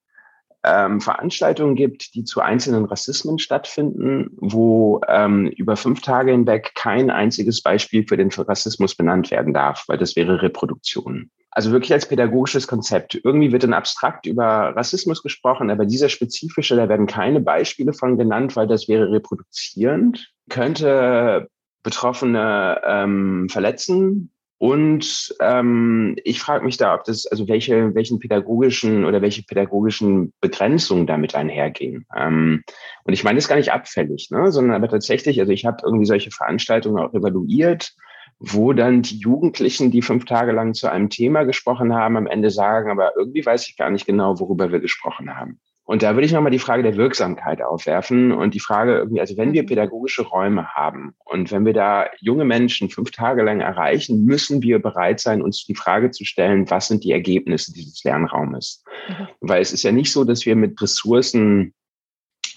ähm, 0.63 0.99
Veranstaltungen 0.99 1.75
gibt, 1.75 2.15
die 2.15 2.23
zu 2.23 2.41
einzelnen 2.41 2.85
Rassismen 2.85 3.39
stattfinden, 3.39 4.31
wo 4.37 4.99
ähm, 5.07 5.47
über 5.47 5.75
fünf 5.75 6.01
Tage 6.01 6.31
hinweg 6.31 6.71
kein 6.75 7.09
einziges 7.09 7.61
Beispiel 7.61 8.05
für 8.07 8.17
den 8.17 8.29
Rassismus 8.29 8.95
benannt 8.95 9.31
werden 9.31 9.53
darf, 9.53 9.85
weil 9.87 9.97
das 9.97 10.15
wäre 10.15 10.41
Reproduktion. 10.41 11.31
Also 11.51 11.71
wirklich 11.71 11.93
als 11.93 12.07
pädagogisches 12.07 12.67
Konzept. 12.67 13.19
Irgendwie 13.23 13.51
wird 13.51 13.63
dann 13.63 13.73
abstrakt 13.73 14.25
über 14.25 14.75
Rassismus 14.75 15.23
gesprochen, 15.23 15.71
aber 15.71 15.85
dieser 15.85 16.09
spezifische, 16.09 16.75
da 16.75 16.89
werden 16.89 17.07
keine 17.07 17.39
Beispiele 17.39 17.93
von 17.93 18.17
genannt, 18.17 18.55
weil 18.55 18.67
das 18.67 18.87
wäre 18.87 19.11
reproduzierend, 19.11 20.31
könnte 20.49 21.47
Betroffene 21.81 22.81
ähm, 22.85 23.47
verletzen, 23.49 24.31
und 24.59 25.33
ähm, 25.39 26.17
ich 26.25 26.41
frage 26.41 26.65
mich 26.65 26.75
da, 26.75 26.93
ob 26.93 27.05
das, 27.05 27.25
also 27.25 27.47
welche, 27.47 27.95
welchen 27.95 28.19
pädagogischen 28.19 29.05
oder 29.05 29.21
welche 29.21 29.41
pädagogischen 29.41 30.33
Begrenzungen 30.41 31.07
damit 31.07 31.33
einhergehen. 31.33 32.05
Ähm, 32.15 32.63
und 33.05 33.13
ich 33.13 33.23
meine 33.23 33.37
das 33.37 33.47
gar 33.47 33.55
nicht 33.55 33.71
abfällig, 33.71 34.29
ne, 34.31 34.51
sondern 34.51 34.75
aber 34.75 34.89
tatsächlich, 34.89 35.39
also 35.39 35.53
ich 35.53 35.65
habe 35.65 35.77
irgendwie 35.83 36.05
solche 36.05 36.31
Veranstaltungen 36.31 37.01
auch 37.01 37.13
evaluiert, 37.13 37.95
wo 38.37 38.73
dann 38.73 39.01
die 39.01 39.19
Jugendlichen, 39.19 39.91
die 39.91 40.01
fünf 40.01 40.25
Tage 40.25 40.51
lang 40.51 40.73
zu 40.73 40.91
einem 40.91 41.09
Thema 41.09 41.43
gesprochen 41.43 41.95
haben, 41.95 42.17
am 42.17 42.27
Ende 42.27 42.49
sagen, 42.49 42.91
aber 42.91 43.13
irgendwie 43.15 43.45
weiß 43.45 43.65
ich 43.69 43.77
gar 43.77 43.89
nicht 43.89 44.07
genau, 44.07 44.41
worüber 44.41 44.73
wir 44.73 44.81
gesprochen 44.81 45.37
haben. 45.37 45.61
Und 45.89 46.03
da 46.03 46.13
würde 46.13 46.27
ich 46.27 46.31
nochmal 46.31 46.51
die 46.51 46.59
Frage 46.59 46.83
der 46.83 46.97
Wirksamkeit 46.97 47.63
aufwerfen 47.63 48.31
und 48.31 48.53
die 48.53 48.59
Frage 48.59 48.95
irgendwie, 48.95 49.21
also 49.21 49.35
wenn 49.37 49.53
wir 49.53 49.63
mhm. 49.63 49.65
pädagogische 49.69 50.21
Räume 50.21 50.67
haben 50.75 51.15
und 51.25 51.51
wenn 51.51 51.65
wir 51.65 51.73
da 51.73 52.05
junge 52.19 52.45
Menschen 52.45 52.91
fünf 52.91 53.09
Tage 53.09 53.41
lang 53.41 53.59
erreichen, 53.59 54.23
müssen 54.23 54.61
wir 54.61 54.77
bereit 54.77 55.19
sein, 55.19 55.41
uns 55.41 55.65
die 55.65 55.73
Frage 55.73 56.11
zu 56.11 56.25
stellen, 56.25 56.69
was 56.69 56.89
sind 56.89 57.03
die 57.03 57.11
Ergebnisse 57.11 57.73
dieses 57.73 58.03
Lernraumes? 58.03 58.83
Mhm. 59.07 59.27
Weil 59.41 59.63
es 59.63 59.73
ist 59.73 59.81
ja 59.81 59.91
nicht 59.91 60.11
so, 60.11 60.25
dass 60.25 60.45
wir 60.45 60.55
mit 60.55 60.79
Ressourcen 60.79 61.73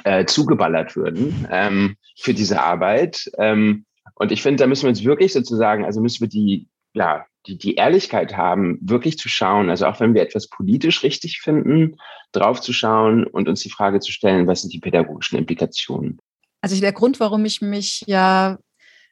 äh, 0.04 0.26
zugeballert 0.26 0.94
würden 0.94 1.48
ähm, 1.50 1.96
für 2.18 2.34
diese 2.34 2.60
Arbeit. 2.60 3.30
Ähm, 3.38 3.86
und 4.14 4.30
ich 4.30 4.42
finde, 4.42 4.62
da 4.62 4.66
müssen 4.66 4.82
wir 4.82 4.90
uns 4.90 5.04
wirklich 5.04 5.32
sozusagen, 5.32 5.86
also 5.86 6.02
müssen 6.02 6.20
wir 6.20 6.28
die, 6.28 6.68
ja, 6.92 7.24
die, 7.46 7.58
die 7.58 7.74
Ehrlichkeit 7.74 8.36
haben, 8.36 8.78
wirklich 8.80 9.18
zu 9.18 9.28
schauen, 9.28 9.70
also 9.70 9.86
auch 9.86 10.00
wenn 10.00 10.14
wir 10.14 10.22
etwas 10.22 10.48
politisch 10.48 11.02
richtig 11.02 11.40
finden, 11.40 11.96
drauf 12.32 12.60
zu 12.60 12.72
schauen 12.72 13.26
und 13.26 13.48
uns 13.48 13.60
die 13.60 13.70
Frage 13.70 14.00
zu 14.00 14.12
stellen, 14.12 14.46
was 14.46 14.62
sind 14.62 14.72
die 14.72 14.80
pädagogischen 14.80 15.38
Implikationen? 15.38 16.18
Also 16.60 16.80
der 16.80 16.92
Grund, 16.92 17.18
warum 17.20 17.44
ich 17.44 17.60
mich 17.60 18.04
ja 18.06 18.58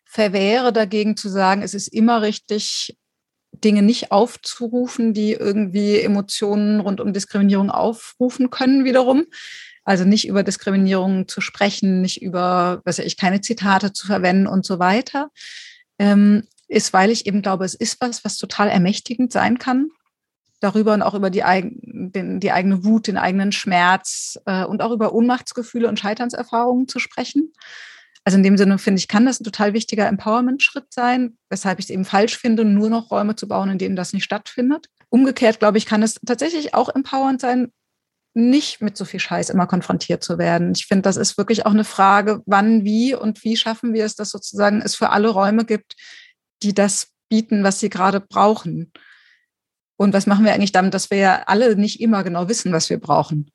verwehre 0.04 0.72
dagegen 0.72 1.16
zu 1.16 1.28
sagen, 1.28 1.62
es 1.62 1.74
ist 1.74 1.88
immer 1.88 2.22
richtig, 2.22 2.96
Dinge 3.52 3.82
nicht 3.82 4.12
aufzurufen, 4.12 5.12
die 5.12 5.32
irgendwie 5.32 5.98
Emotionen 6.00 6.80
rund 6.80 7.00
um 7.00 7.12
Diskriminierung 7.12 7.70
aufrufen 7.70 8.50
können 8.50 8.84
wiederum. 8.84 9.26
Also 9.84 10.04
nicht 10.04 10.28
über 10.28 10.42
Diskriminierung 10.42 11.26
zu 11.26 11.40
sprechen, 11.40 12.00
nicht 12.00 12.22
über, 12.22 12.80
was 12.84 12.98
weiß 12.98 13.06
ich, 13.06 13.16
keine 13.16 13.40
Zitate 13.40 13.92
zu 13.92 14.06
verwenden 14.06 14.46
und 14.46 14.64
so 14.64 14.78
weiter. 14.78 15.30
Ähm, 15.98 16.44
ist, 16.70 16.92
weil 16.92 17.10
ich 17.10 17.26
eben 17.26 17.42
glaube, 17.42 17.64
es 17.64 17.74
ist 17.74 18.00
was, 18.00 18.24
was 18.24 18.36
total 18.36 18.68
ermächtigend 18.68 19.32
sein 19.32 19.58
kann. 19.58 19.88
Darüber 20.60 20.92
und 20.92 21.02
auch 21.02 21.14
über 21.14 21.30
die, 21.30 21.42
den, 21.42 22.38
die 22.38 22.52
eigene 22.52 22.84
Wut, 22.84 23.06
den 23.06 23.16
eigenen 23.16 23.50
Schmerz 23.50 24.38
äh, 24.44 24.64
und 24.64 24.82
auch 24.82 24.92
über 24.92 25.14
Ohnmachtsgefühle 25.14 25.88
und 25.88 25.98
Scheiternserfahrungen 25.98 26.86
zu 26.86 26.98
sprechen. 26.98 27.52
Also 28.24 28.36
in 28.36 28.44
dem 28.44 28.58
Sinne 28.58 28.78
finde 28.78 28.98
ich, 28.98 29.08
kann 29.08 29.24
das 29.24 29.40
ein 29.40 29.44
total 29.44 29.72
wichtiger 29.72 30.06
Empowerment-Schritt 30.06 30.92
sein, 30.92 31.38
weshalb 31.48 31.78
ich 31.78 31.86
es 31.86 31.90
eben 31.90 32.04
falsch 32.04 32.36
finde, 32.36 32.66
nur 32.66 32.90
noch 32.90 33.10
Räume 33.10 33.36
zu 33.36 33.48
bauen, 33.48 33.70
in 33.70 33.78
denen 33.78 33.96
das 33.96 34.12
nicht 34.12 34.24
stattfindet. 34.24 34.86
Umgekehrt, 35.08 35.58
glaube 35.58 35.78
ich, 35.78 35.86
kann 35.86 36.02
es 36.02 36.16
tatsächlich 36.26 36.74
auch 36.74 36.90
empowernd 36.90 37.40
sein, 37.40 37.72
nicht 38.34 38.80
mit 38.80 38.96
so 38.96 39.04
viel 39.04 39.18
Scheiß 39.18 39.50
immer 39.50 39.66
konfrontiert 39.66 40.22
zu 40.22 40.38
werden. 40.38 40.72
Ich 40.76 40.86
finde, 40.86 41.02
das 41.02 41.16
ist 41.16 41.38
wirklich 41.38 41.66
auch 41.66 41.72
eine 41.72 41.84
Frage, 41.84 42.42
wann, 42.46 42.84
wie 42.84 43.14
und 43.14 43.42
wie 43.42 43.56
schaffen 43.56 43.92
wir 43.94 44.04
es, 44.04 44.14
dass 44.14 44.30
sozusagen 44.30 44.82
es 44.82 44.94
für 44.94 45.10
alle 45.10 45.30
Räume 45.30 45.64
gibt, 45.64 45.96
die 46.62 46.74
das 46.74 47.12
bieten, 47.28 47.64
was 47.64 47.80
sie 47.80 47.90
gerade 47.90 48.20
brauchen. 48.20 48.92
Und 49.96 50.14
was 50.14 50.26
machen 50.26 50.44
wir 50.44 50.52
eigentlich 50.52 50.72
damit, 50.72 50.94
dass 50.94 51.10
wir 51.10 51.18
ja 51.18 51.42
alle 51.46 51.76
nicht 51.76 52.00
immer 52.00 52.22
genau 52.24 52.48
wissen, 52.48 52.72
was 52.72 52.90
wir 52.90 52.98
brauchen? 52.98 53.50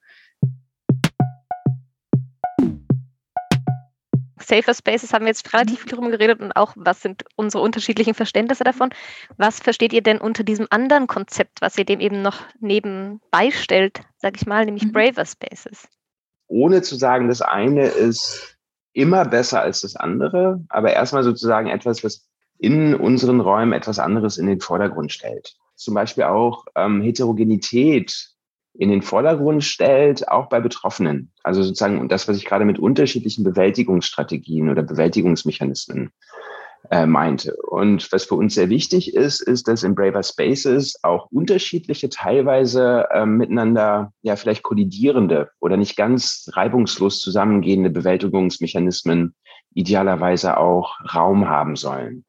Safer 4.46 4.74
Spaces 4.74 5.12
haben 5.12 5.26
wir 5.26 5.30
jetzt 5.30 5.52
relativ 5.54 5.82
viel 5.82 5.92
darüber 5.92 6.12
geredet 6.12 6.40
und 6.40 6.52
auch, 6.56 6.74
was 6.76 7.02
sind 7.02 7.24
unsere 7.36 7.64
unterschiedlichen 7.64 8.14
Verständnisse 8.14 8.64
davon. 8.64 8.90
Was 9.38 9.60
versteht 9.60 9.92
ihr 9.92 10.04
denn 10.04 10.20
unter 10.20 10.44
diesem 10.44 10.68
anderen 10.70 11.08
Konzept, 11.08 11.62
was 11.62 11.78
ihr 11.78 11.86
dem 11.86 12.00
eben 12.00 12.22
noch 12.22 12.42
nebenbei 12.60 13.52
stellt, 13.52 14.02
sage 14.18 14.36
ich 14.38 14.46
mal, 14.46 14.66
nämlich 14.66 14.86
mhm. 14.86 14.92
Braver 14.92 15.26
Spaces? 15.26 15.88
Ohne 16.48 16.84
zu 16.84 16.96
sagen, 16.96 17.28
das 17.28 17.42
eine 17.42 17.88
ist 17.88 18.56
immer 18.94 19.26
besser 19.26 19.62
als 19.62 19.82
das 19.82 19.96
andere, 19.96 20.64
aber 20.70 20.94
erstmal 20.94 21.24
sozusagen 21.24 21.68
etwas, 21.68 22.04
was 22.04 22.28
in 22.58 22.96
unseren 22.96 23.42
Räumen 23.42 23.74
etwas 23.74 24.00
anderes 24.00 24.38
in 24.38 24.48
den 24.48 24.62
Vordergrund 24.62 25.12
stellt. 25.12 25.56
Zum 25.76 25.94
Beispiel 25.94 26.24
auch 26.24 26.66
ähm, 26.76 27.02
Heterogenität 27.02 28.30
in 28.78 28.90
den 28.90 29.02
Vordergrund 29.02 29.64
stellt, 29.64 30.28
auch 30.28 30.48
bei 30.48 30.60
Betroffenen. 30.60 31.32
Also 31.44 31.64
sozusagen 31.64 32.10
das, 32.10 32.28
was 32.28 32.38
ich 32.38 32.46
gerade 32.46 32.66
mit 32.66 32.80
unterschiedlichen 32.80 33.44
Bewältigungsstrategien 33.44 34.70
oder 34.70 34.84
Bewältigungsmechanismen 34.84 36.12
äh, 36.92 37.06
meinte. 37.06 37.56
Und 37.56 38.12
was 38.12 38.26
für 38.26 38.36
uns 38.36 38.54
sehr 38.56 38.70
wichtig 38.70 39.14
ist, 39.16 39.42
ist, 39.42 39.68
dass 39.68 39.84
in 39.84 39.96
Braver 39.96 40.24
Spaces 40.24 41.00
auch 41.04 41.28
unterschiedliche, 41.32 42.10
teilweise 42.10 43.08
äh, 43.12 43.26
miteinander 43.26 44.12
ja 44.22 44.36
vielleicht 44.36 44.64
kollidierende 44.64 45.50
oder 45.60 45.78
nicht 45.78 45.96
ganz 45.96 46.50
reibungslos 46.54 47.22
zusammengehende 47.22 47.90
Bewältigungsmechanismen 47.90 49.36
idealerweise 49.76 50.58
auch 50.58 50.96
Raum 51.14 51.48
haben 51.48 51.76
sollen. 51.76 52.26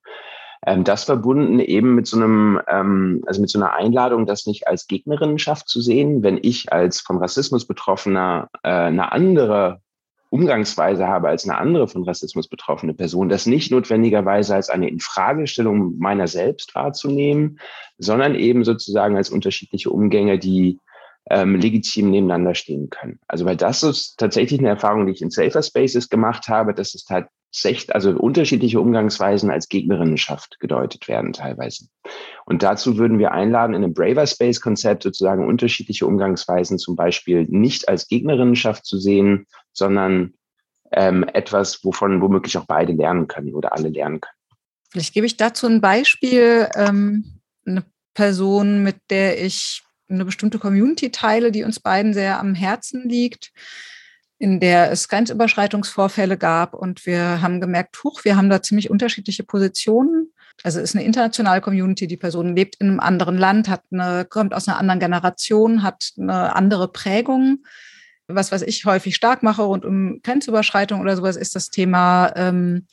Ähm, 0.66 0.84
das 0.84 1.04
verbunden 1.04 1.60
eben 1.60 1.94
mit 1.94 2.06
so 2.06 2.16
einem, 2.16 2.60
ähm, 2.68 3.22
also 3.26 3.40
mit 3.40 3.48
so 3.48 3.58
einer 3.58 3.72
Einladung, 3.72 4.26
das 4.26 4.46
nicht 4.46 4.68
als 4.68 4.86
Gegnerinnenschaft 4.86 5.68
zu 5.68 5.80
sehen, 5.80 6.22
wenn 6.22 6.38
ich 6.42 6.72
als 6.72 7.00
von 7.00 7.18
Rassismus 7.18 7.66
Betroffener 7.66 8.48
äh, 8.62 8.68
eine 8.68 9.12
andere 9.12 9.80
Umgangsweise 10.28 11.06
habe 11.06 11.28
als 11.28 11.48
eine 11.48 11.56
andere 11.56 11.86
von 11.86 12.02
Rassismus 12.02 12.48
betroffene 12.48 12.94
Person, 12.94 13.28
das 13.28 13.46
nicht 13.46 13.70
notwendigerweise 13.70 14.56
als 14.56 14.70
eine 14.70 14.88
Infragestellung 14.88 15.98
meiner 15.98 16.26
selbst 16.26 16.74
wahrzunehmen, 16.74 17.60
sondern 17.98 18.34
eben 18.34 18.64
sozusagen 18.64 19.16
als 19.16 19.30
unterschiedliche 19.30 19.90
Umgänge, 19.90 20.38
die 20.38 20.80
ähm, 21.30 21.56
legitim 21.56 22.10
nebeneinander 22.10 22.54
stehen 22.54 22.90
können. 22.90 23.18
Also 23.26 23.44
weil 23.44 23.56
das 23.56 23.82
ist 23.82 24.16
tatsächlich 24.18 24.60
eine 24.60 24.68
Erfahrung, 24.68 25.06
die 25.06 25.12
ich 25.12 25.22
in 25.22 25.30
Safer 25.30 25.62
Spaces 25.62 26.08
gemacht 26.08 26.48
habe, 26.48 26.72
dass 26.72 26.94
es 26.94 27.04
tatsächlich, 27.04 27.94
also 27.94 28.10
unterschiedliche 28.10 28.80
Umgangsweisen 28.80 29.50
als 29.50 29.68
Gegnerinnenschaft 29.68 30.60
gedeutet 30.60 31.08
werden 31.08 31.32
teilweise. 31.32 31.86
Und 32.44 32.62
dazu 32.62 32.96
würden 32.96 33.18
wir 33.18 33.32
einladen, 33.32 33.74
in 33.74 33.82
einem 33.82 33.94
Braver 33.94 34.26
Space 34.26 34.60
Konzept 34.60 35.02
sozusagen 35.02 35.46
unterschiedliche 35.46 36.06
Umgangsweisen 36.06 36.78
zum 36.78 36.94
Beispiel 36.94 37.44
nicht 37.48 37.88
als 37.88 38.06
Gegnerinnenschaft 38.06 38.84
zu 38.84 38.98
sehen, 38.98 39.46
sondern 39.72 40.34
ähm, 40.92 41.24
etwas, 41.32 41.84
wovon 41.84 42.22
womöglich 42.22 42.56
auch 42.56 42.66
beide 42.66 42.92
lernen 42.92 43.26
können 43.26 43.52
oder 43.54 43.72
alle 43.72 43.88
lernen 43.88 44.20
können. 44.20 44.36
Vielleicht 44.92 45.12
gebe 45.12 45.26
ich 45.26 45.36
dazu 45.36 45.66
ein 45.66 45.80
Beispiel. 45.80 46.68
Ähm, 46.76 47.40
eine 47.66 47.84
Person, 48.14 48.84
mit 48.84 48.96
der 49.10 49.44
ich 49.44 49.82
eine 50.08 50.24
bestimmte 50.24 50.58
Community 50.58 51.10
teile, 51.10 51.50
die 51.50 51.64
uns 51.64 51.80
beiden 51.80 52.14
sehr 52.14 52.38
am 52.38 52.54
Herzen 52.54 53.08
liegt, 53.08 53.52
in 54.38 54.60
der 54.60 54.90
es 54.90 55.08
Grenzüberschreitungsvorfälle 55.08 56.36
gab 56.36 56.74
und 56.74 57.06
wir 57.06 57.40
haben 57.40 57.60
gemerkt, 57.60 58.02
huch, 58.04 58.24
wir 58.24 58.36
haben 58.36 58.50
da 58.50 58.62
ziemlich 58.62 58.90
unterschiedliche 58.90 59.44
Positionen. 59.44 60.32
Also 60.62 60.78
es 60.78 60.90
ist 60.90 60.96
eine 60.96 61.04
internationale 61.04 61.60
Community, 61.60 62.06
die 62.06 62.16
Person 62.16 62.54
lebt 62.54 62.76
in 62.76 62.88
einem 62.88 63.00
anderen 63.00 63.38
Land, 63.38 63.68
hat 63.68 63.82
eine, 63.90 64.24
kommt 64.24 64.54
aus 64.54 64.68
einer 64.68 64.78
anderen 64.78 65.00
Generation, 65.00 65.82
hat 65.82 66.12
eine 66.18 66.54
andere 66.54 66.88
Prägung. 66.88 67.64
Was, 68.28 68.52
was 68.52 68.62
ich 68.62 68.84
häufig 68.84 69.14
stark 69.14 69.42
mache 69.42 69.62
rund 69.62 69.84
um 69.84 70.20
Grenzüberschreitung 70.22 71.00
oder 71.00 71.16
sowas, 71.16 71.36
ist 71.36 71.54
das 71.54 71.70
Thema 71.70 72.32
ähm, 72.36 72.86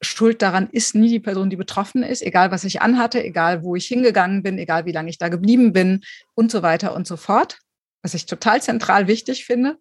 schuld 0.00 0.40
daran 0.42 0.68
ist 0.70 0.94
nie 0.94 1.08
die 1.08 1.20
Person, 1.20 1.50
die 1.50 1.56
betroffen 1.56 2.02
ist, 2.02 2.22
egal 2.22 2.50
was 2.50 2.64
ich 2.64 2.80
anhatte, 2.80 3.22
egal 3.22 3.62
wo 3.62 3.76
ich 3.76 3.86
hingegangen 3.86 4.42
bin, 4.42 4.58
egal 4.58 4.86
wie 4.86 4.92
lange 4.92 5.10
ich 5.10 5.18
da 5.18 5.28
geblieben 5.28 5.72
bin 5.72 6.02
und 6.34 6.50
so 6.50 6.62
weiter 6.62 6.94
und 6.94 7.06
so 7.06 7.16
fort, 7.16 7.58
was 8.02 8.14
ich 8.14 8.26
total 8.26 8.62
zentral 8.62 9.06
wichtig 9.06 9.44
finde. 9.44 9.78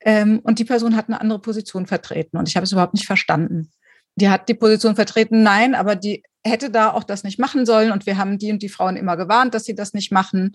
Ähm, 0.00 0.40
und 0.40 0.58
die 0.58 0.64
Person 0.64 0.96
hat 0.96 1.08
eine 1.08 1.20
andere 1.20 1.40
Position 1.40 1.86
vertreten 1.86 2.36
und 2.36 2.48
ich 2.48 2.56
habe 2.56 2.64
es 2.64 2.72
überhaupt 2.72 2.94
nicht 2.94 3.06
verstanden. 3.06 3.70
Die 4.16 4.28
hat 4.28 4.48
die 4.48 4.54
Position 4.54 4.96
vertreten, 4.96 5.42
nein, 5.42 5.74
aber 5.74 5.96
die 5.96 6.22
hätte 6.44 6.70
da 6.70 6.90
auch 6.92 7.04
das 7.04 7.24
nicht 7.24 7.38
machen 7.38 7.64
sollen 7.64 7.92
und 7.92 8.06
wir 8.06 8.18
haben 8.18 8.38
die 8.38 8.52
und 8.52 8.62
die 8.62 8.68
Frauen 8.68 8.96
immer 8.96 9.16
gewarnt, 9.16 9.54
dass 9.54 9.64
sie 9.64 9.74
das 9.74 9.94
nicht 9.94 10.12
machen 10.12 10.52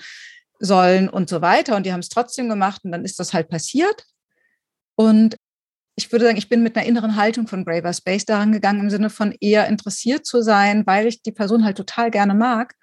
sollen 0.60 1.10
und 1.10 1.30
so 1.30 1.42
weiter 1.42 1.76
und 1.76 1.86
die 1.86 1.94
haben 1.94 2.02
es 2.02 2.10
trotzdem 2.10 2.50
gemacht 2.50 2.82
und 2.84 2.92
dann 2.92 3.06
ist 3.06 3.20
das 3.20 3.34
halt 3.34 3.50
passiert. 3.50 4.06
Und 4.96 5.38
ich 6.00 6.10
würde 6.14 6.24
sagen, 6.24 6.38
ich 6.38 6.48
bin 6.48 6.64
mit 6.64 6.78
einer 6.78 6.86
inneren 6.86 7.18
Haltung 7.18 7.46
von 7.46 7.66
Braver 7.66 7.92
Space 7.92 8.24
daran 8.24 8.54
gegangen, 8.54 8.80
im 8.80 8.90
Sinne 8.90 9.10
von 9.10 9.36
eher 9.42 9.68
interessiert 9.68 10.26
zu 10.26 10.42
sein, 10.42 10.88
weil 10.88 11.08
ich 11.08 11.22
die 11.24 11.34
Person 11.34 11.66
halt 11.66 11.76
total 11.76 12.10
gerne 12.10 12.34
mag, 12.34 12.74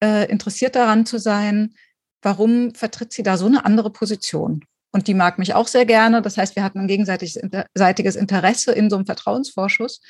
äh, 0.00 0.30
interessiert 0.30 0.76
daran 0.76 1.06
zu 1.06 1.18
sein, 1.18 1.74
warum 2.22 2.72
vertritt 2.72 3.12
sie 3.12 3.24
da 3.24 3.36
so 3.36 3.46
eine 3.46 3.64
andere 3.64 3.90
Position? 3.90 4.64
Und 4.92 5.08
die 5.08 5.14
mag 5.14 5.40
mich 5.40 5.54
auch 5.54 5.66
sehr 5.66 5.86
gerne. 5.86 6.22
Das 6.22 6.38
heißt, 6.38 6.54
wir 6.54 6.62
hatten 6.62 6.78
ein 6.78 6.86
gegenseitiges 6.86 8.16
Interesse 8.16 8.70
in 8.72 8.90
so 8.90 8.96
einem 8.96 9.06
Vertrauensvorschuss. 9.06 10.00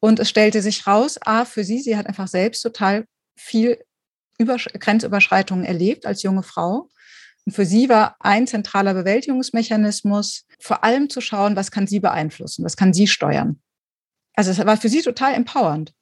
Und 0.00 0.18
es 0.18 0.30
stellte 0.30 0.62
sich 0.62 0.86
raus, 0.86 1.18
A, 1.26 1.44
für 1.44 1.62
sie, 1.62 1.80
sie 1.80 1.98
hat 1.98 2.06
einfach 2.06 2.26
selbst 2.26 2.62
total 2.62 3.04
viel 3.38 3.78
Grenzüberschreitungen 4.38 5.66
erlebt 5.66 6.06
als 6.06 6.22
junge 6.22 6.42
Frau. 6.42 6.88
Und 7.46 7.52
für 7.52 7.64
sie 7.64 7.88
war 7.88 8.16
ein 8.18 8.46
zentraler 8.46 8.92
Bewältigungsmechanismus, 8.92 10.46
vor 10.58 10.82
allem 10.84 11.08
zu 11.08 11.20
schauen, 11.20 11.54
was 11.56 11.70
kann 11.70 11.86
sie 11.86 12.00
beeinflussen, 12.00 12.64
was 12.64 12.76
kann 12.76 12.92
sie 12.92 13.06
steuern. 13.06 13.60
Also 14.34 14.50
es 14.50 14.58
war 14.58 14.76
für 14.76 14.88
sie 14.88 15.00
total 15.00 15.34
empowernd, 15.34 15.94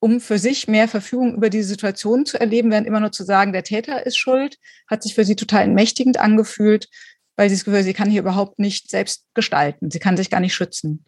um 0.00 0.20
für 0.20 0.38
sich 0.38 0.68
mehr 0.68 0.88
Verfügung 0.88 1.34
über 1.34 1.50
diese 1.50 1.68
Situation 1.68 2.26
zu 2.26 2.38
erleben, 2.38 2.70
während 2.70 2.86
immer 2.86 3.00
nur 3.00 3.12
zu 3.12 3.24
sagen, 3.24 3.52
der 3.52 3.62
Täter 3.62 4.04
ist 4.06 4.18
schuld, 4.18 4.58
hat 4.88 5.02
sich 5.02 5.14
für 5.14 5.24
sie 5.24 5.36
total 5.36 5.62
entmächtigend 5.62 6.18
angefühlt, 6.18 6.88
weil 7.36 7.48
sie 7.48 7.54
das 7.54 7.64
Gefühl, 7.64 7.84
sie 7.84 7.94
kann 7.94 8.10
hier 8.10 8.20
überhaupt 8.20 8.58
nicht 8.58 8.90
selbst 8.90 9.24
gestalten, 9.34 9.90
sie 9.92 10.00
kann 10.00 10.16
sich 10.16 10.30
gar 10.30 10.40
nicht 10.40 10.54
schützen. 10.54 11.04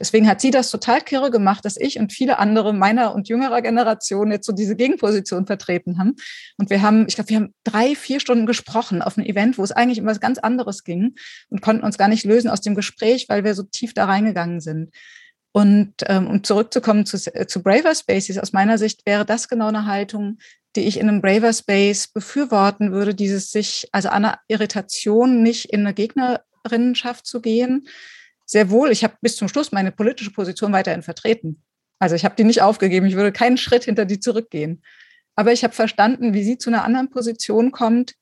Deswegen 0.00 0.26
hat 0.26 0.40
sie 0.40 0.50
das 0.50 0.70
total 0.70 1.02
kirre 1.02 1.30
gemacht, 1.30 1.64
dass 1.64 1.76
ich 1.76 1.98
und 1.98 2.12
viele 2.12 2.38
andere 2.38 2.72
meiner 2.72 3.14
und 3.14 3.28
jüngerer 3.28 3.60
Generation 3.60 4.32
jetzt 4.32 4.46
so 4.46 4.52
diese 4.52 4.74
Gegenposition 4.74 5.46
vertreten 5.46 5.98
haben. 5.98 6.16
Und 6.56 6.70
wir 6.70 6.80
haben, 6.80 7.04
ich 7.06 7.16
glaube, 7.16 7.28
wir 7.28 7.36
haben 7.36 7.54
drei, 7.64 7.94
vier 7.94 8.18
Stunden 8.18 8.46
gesprochen 8.46 9.02
auf 9.02 9.18
einem 9.18 9.26
Event, 9.26 9.58
wo 9.58 9.62
es 9.62 9.72
eigentlich 9.72 10.00
um 10.00 10.06
was 10.06 10.18
ganz 10.18 10.38
anderes 10.38 10.84
ging 10.84 11.16
und 11.50 11.60
konnten 11.60 11.84
uns 11.84 11.98
gar 11.98 12.08
nicht 12.08 12.24
lösen 12.24 12.48
aus 12.48 12.62
dem 12.62 12.74
Gespräch, 12.74 13.26
weil 13.28 13.44
wir 13.44 13.54
so 13.54 13.62
tief 13.62 13.92
da 13.92 14.06
reingegangen 14.06 14.60
sind. 14.60 14.90
Und 15.52 15.94
ähm, 16.06 16.28
um 16.28 16.44
zurückzukommen 16.44 17.04
zu, 17.04 17.16
äh, 17.34 17.46
zu 17.46 17.62
Braver 17.62 17.94
Spaces, 17.94 18.38
aus 18.38 18.52
meiner 18.52 18.78
Sicht 18.78 19.04
wäre 19.04 19.26
das 19.26 19.48
genau 19.48 19.68
eine 19.68 19.84
Haltung, 19.84 20.38
die 20.76 20.82
ich 20.82 20.98
in 20.98 21.08
einem 21.08 21.20
Braver 21.20 21.52
Space 21.52 22.08
befürworten 22.08 22.92
würde, 22.92 23.14
dieses 23.14 23.50
sich, 23.50 23.88
also 23.92 24.08
einer 24.08 24.38
Irritation 24.48 25.42
nicht 25.42 25.66
in 25.66 25.80
eine 25.80 25.92
Gegnerinnenschaft 25.92 27.26
zu 27.26 27.40
gehen, 27.40 27.88
sehr 28.50 28.68
wohl, 28.68 28.90
ich 28.90 29.04
habe 29.04 29.14
bis 29.20 29.36
zum 29.36 29.46
Schluss 29.46 29.70
meine 29.70 29.92
politische 29.92 30.32
Position 30.32 30.72
weiterhin 30.72 31.02
vertreten. 31.02 31.62
Also 32.00 32.16
ich 32.16 32.24
habe 32.24 32.34
die 32.34 32.42
nicht 32.42 32.62
aufgegeben, 32.62 33.06
ich 33.06 33.14
würde 33.14 33.30
keinen 33.30 33.56
Schritt 33.56 33.84
hinter 33.84 34.04
die 34.06 34.18
zurückgehen. 34.18 34.82
Aber 35.36 35.52
ich 35.52 35.62
habe 35.62 35.72
verstanden, 35.72 36.34
wie 36.34 36.42
sie 36.42 36.58
zu 36.58 36.68
einer 36.68 36.82
anderen 36.82 37.10
Position 37.10 37.70
kommt, 37.70 38.14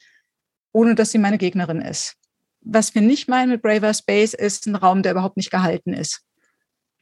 ohne 0.73 0.95
dass 0.95 1.13
sie 1.13 1.19
meine 1.19 1.39
Gegnerin 1.39 1.81
ist. 1.81 2.17
Was 2.61 2.95
wir 2.95 3.01
nicht 3.01 3.27
meinen 3.27 3.53
mit 3.53 3.63
Braver 3.63 3.95
Space 3.95 4.35
ist 4.35 4.67
ein 4.67 4.75
Raum, 4.75 5.03
der 5.03 5.13
überhaupt 5.13 5.39
nicht 5.39 5.51
gehalten 5.51 5.95
ist. 5.95 6.21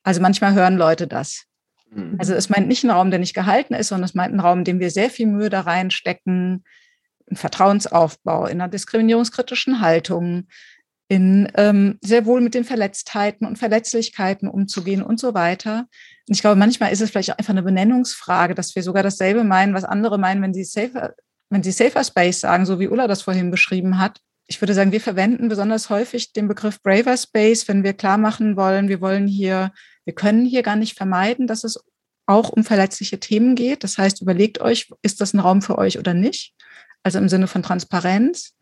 Also 0.04 0.20
manchmal 0.20 0.54
hören 0.54 0.76
Leute 0.76 1.08
das. 1.08 1.46
Mhm. 1.90 2.14
Also 2.18 2.32
es 2.32 2.48
meint 2.48 2.68
nicht 2.68 2.84
einen 2.84 2.92
Raum, 2.92 3.10
der 3.10 3.18
nicht 3.18 3.34
gehalten 3.34 3.74
ist, 3.74 3.88
sondern 3.88 4.04
es 4.04 4.14
meint 4.14 4.30
einen 4.30 4.40
Raum, 4.40 4.60
in 4.60 4.64
dem 4.64 4.78
wir 4.78 4.92
sehr 4.92 5.10
viel 5.10 5.26
Mühe 5.26 5.50
da 5.50 5.62
reinstecken, 5.62 6.62
einen 7.28 7.36
Vertrauensaufbau, 7.36 8.46
in 8.46 8.60
einer 8.60 8.70
diskriminierungskritischen 8.70 9.80
Haltung, 9.80 10.46
in 11.08 11.50
ähm, 11.54 11.98
sehr 12.02 12.26
wohl 12.26 12.40
mit 12.40 12.54
den 12.54 12.64
Verletztheiten 12.64 13.46
und 13.46 13.58
Verletzlichkeiten 13.58 14.48
umzugehen 14.48 15.02
und 15.02 15.20
so 15.20 15.34
weiter. 15.34 15.86
Und 16.28 16.34
ich 16.34 16.40
glaube, 16.40 16.56
manchmal 16.56 16.92
ist 16.92 17.00
es 17.00 17.10
vielleicht 17.10 17.32
auch 17.32 17.38
einfach 17.38 17.52
eine 17.52 17.62
Benennungsfrage, 17.62 18.54
dass 18.54 18.74
wir 18.74 18.82
sogar 18.82 19.02
dasselbe 19.02 19.44
meinen, 19.44 19.74
was 19.74 19.84
andere 19.84 20.18
meinen, 20.18 20.42
wenn 20.42 20.54
sie 20.54 20.64
safer, 20.64 21.14
wenn 21.48 21.62
sie 21.62 21.70
safer 21.70 22.02
Space 22.02 22.40
sagen, 22.40 22.66
so 22.66 22.80
wie 22.80 22.88
Ulla 22.88 23.06
das 23.06 23.22
vorhin 23.22 23.50
beschrieben 23.50 23.98
hat. 23.98 24.20
Ich 24.48 24.60
würde 24.60 24.74
sagen, 24.74 24.92
wir 24.92 25.00
verwenden 25.00 25.48
besonders 25.48 25.90
häufig 25.90 26.32
den 26.32 26.48
Begriff 26.48 26.82
Braver 26.82 27.16
Space, 27.16 27.68
wenn 27.68 27.84
wir 27.84 27.92
klar 27.92 28.18
machen 28.18 28.56
wollen, 28.56 28.88
wir 28.88 29.00
wollen 29.00 29.26
hier, 29.26 29.72
wir 30.04 30.14
können 30.14 30.44
hier 30.44 30.62
gar 30.62 30.76
nicht 30.76 30.96
vermeiden, 30.96 31.46
dass 31.46 31.64
es 31.64 31.80
auch 32.26 32.50
um 32.50 32.64
verletzliche 32.64 33.20
Themen 33.20 33.54
geht. 33.54 33.84
Das 33.84 33.98
heißt, 33.98 34.20
überlegt 34.20 34.60
euch, 34.60 34.90
ist 35.02 35.20
das 35.20 35.32
ein 35.32 35.40
Raum 35.40 35.62
für 35.62 35.78
euch 35.78 35.98
oder 35.98 36.14
nicht? 36.14 36.54
Also 37.04 37.18
im 37.18 37.28
Sinne 37.28 37.46
von 37.46 37.62
Transparenz. 37.62 38.55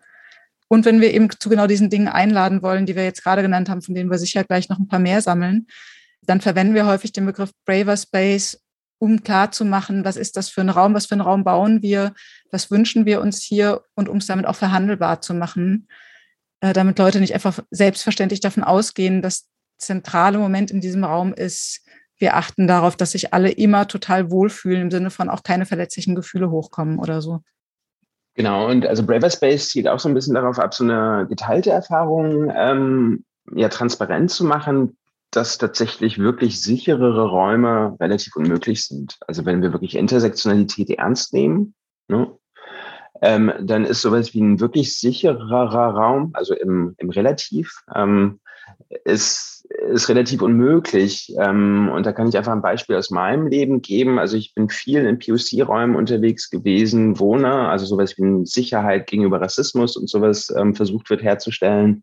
Und 0.75 0.85
wenn 0.85 1.01
wir 1.01 1.15
eben 1.15 1.31
zu 1.31 1.49
genau 1.49 1.69
diesen 1.69 1.89
Dingen 1.89 2.09
einladen 2.09 2.61
wollen, 2.61 2.85
die 2.85 2.97
wir 2.97 3.05
jetzt 3.05 3.23
gerade 3.23 3.43
genannt 3.43 3.69
haben, 3.69 3.81
von 3.81 3.95
denen 3.95 4.11
wir 4.11 4.19
sicher 4.19 4.43
gleich 4.43 4.69
noch 4.69 4.81
ein 4.81 4.89
paar 4.89 4.99
mehr 4.99 5.23
sammeln, 5.23 5.69
dann 6.23 6.41
verwenden 6.41 6.75
wir 6.75 6.85
häufig 6.85 7.13
den 7.13 7.27
Begriff 7.27 7.53
Braver 7.65 7.97
Space, 7.97 8.61
um 8.99 9.23
klarzumachen, 9.23 10.05
was 10.05 10.17
ist 10.17 10.37
das 10.37 10.49
für 10.49 10.63
ein 10.63 10.71
Raum, 10.71 10.93
was 10.93 11.07
für 11.07 11.15
einen 11.15 11.21
Raum 11.21 11.45
bauen 11.45 11.81
wir, 11.81 12.13
was 12.51 12.73
wünschen 12.73 13.07
wir 13.07 13.21
uns 13.21 13.41
hier 13.41 13.83
und 13.95 14.09
um 14.09 14.17
es 14.17 14.27
damit 14.27 14.47
auch 14.47 14.57
verhandelbar 14.57 15.21
zu 15.21 15.33
machen, 15.33 15.87
äh, 16.61 16.73
damit 16.73 16.99
Leute 16.99 17.21
nicht 17.21 17.35
einfach 17.35 17.61
selbstverständlich 17.71 18.41
davon 18.41 18.65
ausgehen, 18.65 19.23
dass 19.23 19.47
zentrale 19.79 20.39
Moment 20.39 20.73
in 20.73 20.81
diesem 20.81 21.05
Raum 21.05 21.33
ist, 21.35 21.87
wir 22.19 22.35
achten 22.35 22.67
darauf, 22.67 22.97
dass 22.97 23.13
sich 23.13 23.33
alle 23.33 23.53
immer 23.53 23.87
total 23.87 24.33
wohlfühlen, 24.33 24.83
im 24.83 24.91
Sinne 24.91 25.11
von 25.11 25.29
auch 25.29 25.45
keine 25.45 25.67
verletzlichen 25.67 26.17
Gefühle 26.17 26.51
hochkommen 26.51 26.99
oder 26.99 27.23
so. 27.23 27.43
Genau, 28.35 28.69
und 28.69 28.87
also 28.87 29.05
Braver 29.05 29.31
Space 29.31 29.69
zielt 29.69 29.87
auch 29.87 30.01
so 30.01 30.09
ein 30.09 30.15
bisschen 30.15 30.35
darauf 30.35 30.59
ab, 30.59 30.75
so 30.75 30.85
eine 30.85 31.27
geteilte 31.29 31.71
Erfahrung 31.71 32.53
ähm, 32.55 33.25
ja 33.55 33.69
transparent 33.69 34.31
zu 34.31 34.45
machen, 34.45 34.97
dass 35.31 35.59
tatsächlich 35.59 36.19
wirklich 36.19 36.61
sicherere 36.61 37.29
Räume 37.29 37.97
relativ 38.01 38.35
unmöglich 38.37 38.87
sind. 38.87 39.19
Also 39.27 39.45
wenn 39.45 39.63
wir 39.63 39.73
wirklich 39.73 39.97
Intersektionalität 39.97 40.91
ernst 40.91 41.33
nehmen, 41.33 41.75
ne, 42.09 42.31
ähm, 43.23 43.53
dann 43.61 43.85
ist 43.85 44.03
sowas 44.03 44.35
wie 44.35 44.41
ein 44.41 44.61
wirklich 44.61 44.99
sicherer 44.99 45.71
Raum, 45.71 46.31
also 46.35 46.55
im, 46.55 46.95
im 46.99 47.11
Relativ, 47.11 47.83
ähm, 47.95 48.41
ist, 49.05 49.54
ist 49.91 50.09
relativ 50.09 50.43
unmöglich. 50.43 51.35
Ähm, 51.39 51.91
und 51.93 52.07
da 52.07 52.13
kann 52.13 52.29
ich 52.29 52.37
einfach 52.37 52.53
ein 52.53 52.63
Beispiel 52.63 52.97
aus 52.97 53.11
meinem 53.11 53.47
Leben 53.47 53.83
geben. 53.83 54.19
Also 54.19 54.37
ich 54.37 54.55
bin 54.55 54.69
viel 54.69 55.05
in 55.05 55.19
POC-Räumen 55.19 55.97
unterwegs 55.97 56.51
gewesen, 56.51 57.19
wohne, 57.19 57.69
also 57.69 57.87
sowas 57.87 58.17
wie 58.17 58.47
Sicherheit 58.47 59.07
gegenüber 59.07 59.41
Rassismus 59.41 59.97
und 59.97 60.09
sowas 60.09 60.53
ähm, 60.57 60.75
versucht 60.75 61.11
wird 61.11 61.23
herzustellen. 61.23 62.03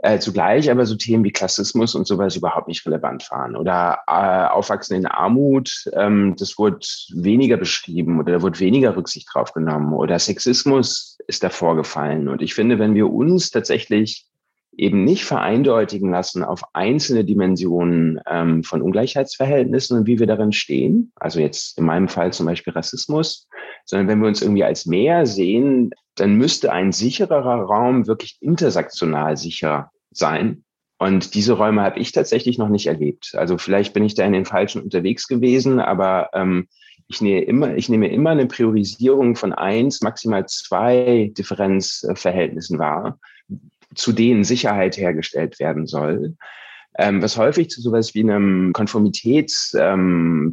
Äh, 0.00 0.20
zugleich 0.20 0.70
aber 0.70 0.86
so 0.86 0.94
Themen 0.94 1.24
wie 1.24 1.32
Klassismus 1.32 1.96
und 1.96 2.06
sowas 2.06 2.36
überhaupt 2.36 2.68
nicht 2.68 2.86
relevant 2.86 3.28
waren. 3.32 3.56
Oder 3.56 3.98
äh, 4.06 4.46
Aufwachsen 4.46 4.96
in 4.96 5.06
Armut, 5.06 5.90
ähm, 5.92 6.36
das 6.38 6.56
wurde 6.56 6.86
weniger 7.12 7.56
beschrieben 7.56 8.20
oder 8.20 8.34
da 8.34 8.42
wurde 8.42 8.60
weniger 8.60 8.96
Rücksicht 8.96 9.28
drauf 9.32 9.52
genommen. 9.52 9.92
Oder 9.92 10.20
Sexismus 10.20 11.18
ist 11.26 11.42
da 11.42 11.50
vorgefallen. 11.50 12.28
Und 12.28 12.42
ich 12.42 12.54
finde, 12.54 12.78
wenn 12.78 12.94
wir 12.94 13.10
uns 13.10 13.50
tatsächlich 13.50 14.28
eben 14.78 15.02
nicht 15.04 15.24
vereindeutigen 15.24 16.10
lassen 16.10 16.44
auf 16.44 16.62
einzelne 16.72 17.24
Dimensionen 17.24 18.20
ähm, 18.30 18.62
von 18.62 18.80
Ungleichheitsverhältnissen 18.80 19.98
und 19.98 20.06
wie 20.06 20.20
wir 20.20 20.28
darin 20.28 20.52
stehen. 20.52 21.12
Also 21.16 21.40
jetzt 21.40 21.76
in 21.78 21.84
meinem 21.84 22.06
Fall 22.06 22.32
zum 22.32 22.46
Beispiel 22.46 22.72
Rassismus, 22.72 23.48
sondern 23.84 24.06
wenn 24.06 24.20
wir 24.20 24.28
uns 24.28 24.40
irgendwie 24.40 24.62
als 24.62 24.86
mehr 24.86 25.26
sehen, 25.26 25.90
dann 26.14 26.36
müsste 26.36 26.72
ein 26.72 26.92
sichererer 26.92 27.62
Raum 27.62 28.06
wirklich 28.06 28.38
intersektional 28.40 29.36
sicher 29.36 29.90
sein. 30.12 30.64
Und 30.98 31.34
diese 31.34 31.54
Räume 31.54 31.82
habe 31.82 31.98
ich 31.98 32.12
tatsächlich 32.12 32.56
noch 32.56 32.68
nicht 32.68 32.86
erlebt. 32.86 33.32
Also 33.34 33.58
vielleicht 33.58 33.92
bin 33.94 34.04
ich 34.04 34.14
da 34.14 34.24
in 34.24 34.32
den 34.32 34.44
falschen 34.44 34.82
unterwegs 34.82 35.26
gewesen, 35.26 35.80
aber 35.80 36.30
ähm, 36.34 36.68
ich 37.08 37.20
nehme 37.20 37.42
immer, 37.42 37.74
ich 37.74 37.88
nehme 37.88 38.08
immer 38.08 38.30
eine 38.30 38.46
Priorisierung 38.46 39.34
von 39.34 39.52
eins, 39.52 40.02
maximal 40.02 40.46
zwei 40.46 41.32
Differenzverhältnissen 41.36 42.78
wahr 42.78 43.18
zu 43.94 44.12
denen 44.12 44.44
Sicherheit 44.44 44.96
hergestellt 44.96 45.58
werden 45.60 45.86
soll, 45.86 46.34
ähm, 47.00 47.22
was 47.22 47.36
häufig 47.36 47.70
zu 47.70 47.80
sowas 47.80 48.14
wie 48.14 48.22
einem 48.22 48.72
Konformitätsdruck 48.72 49.76
ähm, 49.80 50.50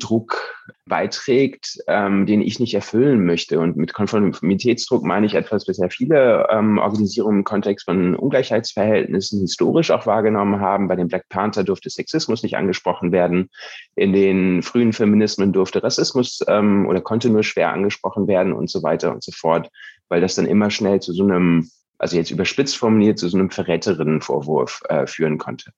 beiträgt, 0.85 1.79
ähm, 1.87 2.27
den 2.27 2.41
ich 2.41 2.59
nicht 2.59 2.75
erfüllen 2.75 3.25
möchte. 3.25 3.59
Und 3.59 3.77
mit 3.77 3.93
Konformitätsdruck 3.93 5.03
meine 5.03 5.25
ich 5.25 5.33
etwas, 5.33 5.67
was 5.67 5.77
ja 5.77 5.89
viele 5.89 6.47
ähm, 6.51 6.77
Organisierungen 6.77 7.39
im 7.39 7.43
Kontext 7.45 7.85
von 7.85 8.15
Ungleichheitsverhältnissen 8.15 9.39
historisch 9.41 9.89
auch 9.89 10.05
wahrgenommen 10.05 10.59
haben. 10.59 10.87
Bei 10.87 10.95
den 10.95 11.07
Black 11.07 11.27
Panther 11.29 11.63
durfte 11.63 11.89
Sexismus 11.89 12.43
nicht 12.43 12.57
angesprochen 12.57 13.11
werden. 13.11 13.49
In 13.95 14.13
den 14.13 14.61
frühen 14.61 14.93
Feminismen 14.93 15.51
durfte 15.51 15.81
Rassismus 15.81 16.41
ähm, 16.47 16.85
oder 16.85 17.01
konnte 17.01 17.31
nur 17.31 17.41
schwer 17.41 17.73
angesprochen 17.73 18.27
werden 18.27 18.53
und 18.53 18.69
so 18.69 18.83
weiter 18.83 19.11
und 19.11 19.23
so 19.23 19.31
fort, 19.31 19.69
weil 20.09 20.21
das 20.21 20.35
dann 20.35 20.45
immer 20.45 20.69
schnell 20.69 20.99
zu 20.99 21.11
so 21.11 21.23
einem 21.23 21.71
also 21.97 22.17
jetzt 22.17 22.31
überspitzt 22.31 22.77
formuliert, 22.77 23.19
zu 23.19 23.29
so 23.29 23.37
einem 23.37 23.49
Verräterinnenvorwurf 23.49 24.81
äh, 24.89 25.07
führen 25.07 25.37
konnte. 25.37 25.71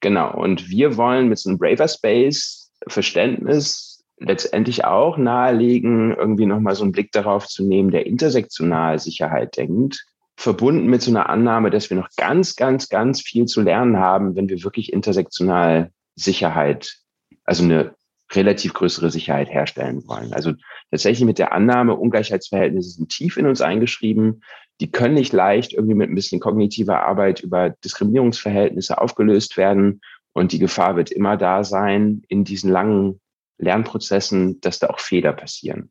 Genau. 0.00 0.34
Und 0.34 0.68
wir 0.68 0.96
wollen 0.96 1.28
mit 1.28 1.38
so 1.38 1.50
einem 1.50 1.58
Braver 1.58 1.88
Space 1.88 2.72
Verständnis 2.86 4.04
letztendlich 4.20 4.84
auch 4.84 5.16
nahelegen, 5.16 6.14
irgendwie 6.14 6.46
nochmal 6.46 6.74
so 6.74 6.82
einen 6.82 6.92
Blick 6.92 7.12
darauf 7.12 7.46
zu 7.46 7.64
nehmen, 7.64 7.90
der 7.90 8.06
intersektional 8.06 8.98
Sicherheit 8.98 9.56
denkt, 9.56 10.04
verbunden 10.36 10.86
mit 10.86 11.02
so 11.02 11.10
einer 11.10 11.28
Annahme, 11.28 11.70
dass 11.70 11.90
wir 11.90 11.96
noch 11.96 12.08
ganz, 12.16 12.56
ganz, 12.56 12.88
ganz 12.88 13.20
viel 13.20 13.46
zu 13.46 13.60
lernen 13.60 13.98
haben, 13.98 14.36
wenn 14.36 14.48
wir 14.48 14.62
wirklich 14.64 14.92
intersektional 14.92 15.90
Sicherheit, 16.14 16.96
also 17.44 17.64
eine 17.64 17.94
relativ 18.32 18.74
größere 18.74 19.10
Sicherheit 19.10 19.48
herstellen 19.50 20.06
wollen. 20.06 20.32
Also 20.32 20.52
tatsächlich 20.90 21.24
mit 21.24 21.38
der 21.38 21.52
Annahme, 21.52 21.94
Ungleichheitsverhältnisse 21.94 22.90
sind 22.90 23.08
tief 23.08 23.36
in 23.36 23.46
uns 23.46 23.60
eingeschrieben. 23.60 24.42
Die 24.80 24.90
können 24.90 25.14
nicht 25.14 25.32
leicht 25.32 25.72
irgendwie 25.72 25.94
mit 25.94 26.10
ein 26.10 26.14
bisschen 26.14 26.40
kognitiver 26.40 27.02
Arbeit 27.02 27.40
über 27.40 27.70
Diskriminierungsverhältnisse 27.70 29.00
aufgelöst 29.00 29.56
werden. 29.56 30.00
Und 30.32 30.52
die 30.52 30.58
Gefahr 30.58 30.96
wird 30.96 31.10
immer 31.10 31.36
da 31.36 31.64
sein, 31.64 32.22
in 32.28 32.44
diesen 32.44 32.70
langen 32.70 33.20
Lernprozessen, 33.58 34.60
dass 34.60 34.78
da 34.78 34.88
auch 34.88 35.00
Fehler 35.00 35.32
passieren. 35.32 35.90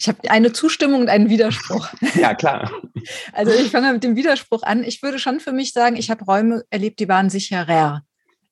Ich 0.00 0.08
habe 0.08 0.28
eine 0.28 0.52
Zustimmung 0.52 1.02
und 1.02 1.08
einen 1.08 1.30
Widerspruch. 1.30 1.88
ja, 2.14 2.34
klar. 2.34 2.70
Also 3.32 3.52
ich 3.52 3.70
fange 3.70 3.92
mit 3.92 4.02
dem 4.02 4.16
Widerspruch 4.16 4.62
an. 4.62 4.82
Ich 4.82 5.02
würde 5.02 5.18
schon 5.18 5.38
für 5.38 5.52
mich 5.52 5.74
sagen, 5.74 5.96
ich 5.96 6.10
habe 6.10 6.24
Räume 6.24 6.64
erlebt, 6.70 7.00
die 7.00 7.08
waren 7.08 7.28
sicherer. 7.28 8.02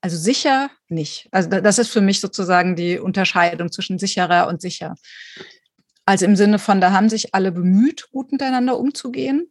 Also 0.03 0.19
sicher 0.19 0.71
nicht. 0.89 1.29
Also 1.31 1.49
das 1.49 1.79
ist 1.79 1.89
für 1.89 2.03
mich 2.03 2.21
sozusagen 2.21 2.77
die 2.77 2.99
Unterscheidung 2.99 3.73
zwischen 3.73 3.99
sicherer 3.99 4.49
und 4.49 4.61
sicher. 4.61 4.97
Also 6.05 6.27
im 6.27 6.37
Sinne 6.37 6.59
von, 6.59 6.83
da 6.83 6.93
haben 6.93 7.09
sich 7.09 7.35
alle 7.35 7.51
bemüht, 7.51 8.11
gut 8.11 8.31
miteinander 8.31 8.79
umzugehen. 8.79 9.51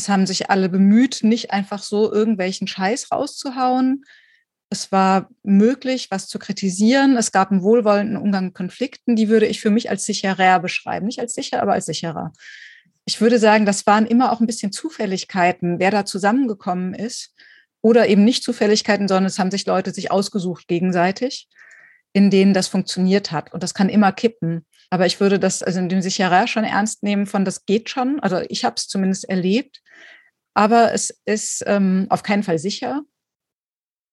Es 0.00 0.08
haben 0.08 0.26
sich 0.26 0.48
alle 0.48 0.70
bemüht, 0.70 1.18
nicht 1.22 1.50
einfach 1.50 1.82
so 1.82 2.10
irgendwelchen 2.10 2.66
Scheiß 2.66 3.12
rauszuhauen. 3.12 4.06
Es 4.70 4.90
war 4.92 5.28
möglich, 5.42 6.10
was 6.10 6.26
zu 6.26 6.38
kritisieren. 6.38 7.18
Es 7.18 7.32
gab 7.32 7.50
einen 7.50 7.62
wohlwollenden 7.62 8.16
Umgang 8.16 8.46
mit 8.46 8.54
Konflikten. 8.54 9.14
Die 9.14 9.28
würde 9.28 9.44
ich 9.44 9.60
für 9.60 9.68
mich 9.68 9.90
als 9.90 10.06
sicherer 10.06 10.58
beschreiben. 10.60 11.04
Nicht 11.04 11.20
als 11.20 11.34
sicher, 11.34 11.60
aber 11.60 11.74
als 11.74 11.84
sicherer. 11.84 12.32
Ich 13.04 13.20
würde 13.20 13.38
sagen, 13.38 13.66
das 13.66 13.86
waren 13.86 14.06
immer 14.06 14.32
auch 14.32 14.40
ein 14.40 14.46
bisschen 14.46 14.72
Zufälligkeiten, 14.72 15.78
wer 15.78 15.90
da 15.90 16.06
zusammengekommen 16.06 16.94
ist 16.94 17.34
oder 17.82 18.08
eben 18.08 18.24
nicht 18.24 18.42
Zufälligkeiten, 18.42 19.06
sondern 19.06 19.26
es 19.26 19.38
haben 19.38 19.50
sich 19.50 19.66
Leute 19.66 19.92
sich 19.92 20.10
ausgesucht 20.10 20.66
gegenseitig, 20.66 21.46
in 22.14 22.30
denen 22.30 22.54
das 22.54 22.68
funktioniert 22.68 23.32
hat. 23.32 23.52
Und 23.52 23.62
das 23.62 23.74
kann 23.74 23.90
immer 23.90 24.12
kippen. 24.12 24.64
Aber 24.90 25.06
ich 25.06 25.20
würde 25.20 25.38
das 25.38 25.62
also 25.62 25.78
in 25.78 25.88
dem 25.88 26.02
Sicherer 26.02 26.46
schon 26.48 26.64
ernst 26.64 27.02
nehmen 27.02 27.26
von, 27.26 27.44
das 27.44 27.64
geht 27.64 27.88
schon. 27.88 28.20
Also 28.20 28.40
ich 28.48 28.64
habe 28.64 28.74
es 28.76 28.88
zumindest 28.88 29.28
erlebt. 29.28 29.80
Aber 30.52 30.92
es 30.92 31.20
ist 31.24 31.62
ähm, 31.66 32.06
auf 32.10 32.24
keinen 32.24 32.42
Fall 32.42 32.58
sicher. 32.58 33.02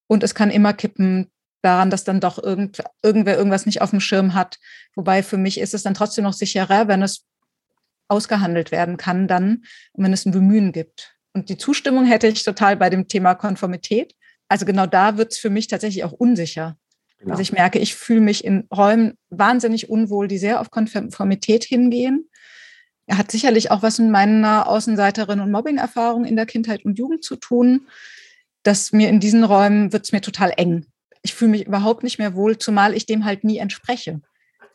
Und 0.08 0.24
es 0.24 0.36
kann 0.36 0.52
immer 0.52 0.74
kippen 0.74 1.32
daran, 1.64 1.90
dass 1.90 2.04
dann 2.04 2.20
doch 2.20 2.42
irgend, 2.42 2.84
irgendwer 3.02 3.38
irgendwas 3.38 3.66
nicht 3.66 3.82
auf 3.82 3.90
dem 3.90 4.00
Schirm 4.00 4.36
hat. 4.36 4.60
Wobei 4.96 5.24
für 5.24 5.38
mich 5.38 5.60
ist 5.60 5.74
es 5.74 5.84
dann 5.84 5.96
trotzdem 5.96 6.24
noch 6.24 6.34
sicherer, 6.34 6.88
wenn 6.88 7.02
es 7.02 7.26
ausgehandelt 8.08 8.72
werden 8.72 8.98
kann 8.98 9.28
dann, 9.28 9.66
wenn 9.94 10.14
es 10.14 10.26
ein 10.26 10.32
Bemühen 10.32 10.72
gibt. 10.72 11.16
Und 11.34 11.50
die 11.50 11.58
Zustimmung 11.58 12.06
hätte 12.06 12.28
ich 12.28 12.44
total 12.44 12.78
bei 12.78 12.90
dem 12.90 13.08
Thema 13.08 13.36
Konformität. 13.36 14.16
Also 14.48 14.66
genau 14.66 14.86
da 14.86 15.18
wird 15.18 15.34
es 15.34 15.40
für 15.40 15.50
mich 15.50 15.68
tatsächlich 15.68 16.04
auch 16.04 16.14
unsicher. 16.14 16.78
Genau. 17.20 17.32
Also 17.32 17.42
ich 17.42 17.52
merke, 17.52 17.80
ich 17.80 17.96
fühle 17.96 18.22
mich 18.22 18.46
in 18.46 18.68
Räumen 18.76 19.18
wahnsinnig 19.30 19.90
unwohl, 19.90 20.28
die 20.28 20.38
sehr 20.38 20.62
auf 20.62 20.70
Konformität 20.70 21.64
hingehen. 21.64 22.30
Er 23.08 23.18
hat 23.18 23.32
sicherlich 23.32 23.72
auch 23.72 23.82
was 23.82 24.00
mit 24.00 24.10
meiner 24.10 24.68
Außenseiterin 24.68 25.40
und 25.40 25.52
Mobbing-Erfahrung 25.52 26.26
in 26.26 26.36
der 26.36 26.46
Kindheit 26.46 26.86
und 26.86 27.00
Jugend 27.00 27.24
zu 27.24 27.38
tun, 27.38 27.88
dass 28.64 28.92
mir 28.92 29.10
in 29.10 29.20
diesen 29.20 29.44
Räumen 29.44 29.94
wird 29.94 30.06
es 30.06 30.12
mir 30.12 30.22
total 30.22 30.54
eng. 30.58 30.86
Ich 31.24 31.34
fühle 31.34 31.52
mich 31.52 31.66
überhaupt 31.66 32.04
nicht 32.04 32.20
mehr 32.20 32.36
wohl, 32.36 32.58
zumal 32.58 32.94
ich 32.94 33.06
dem 33.06 33.26
halt 33.26 33.44
nie 33.44 33.58
entspreche. 33.58 34.22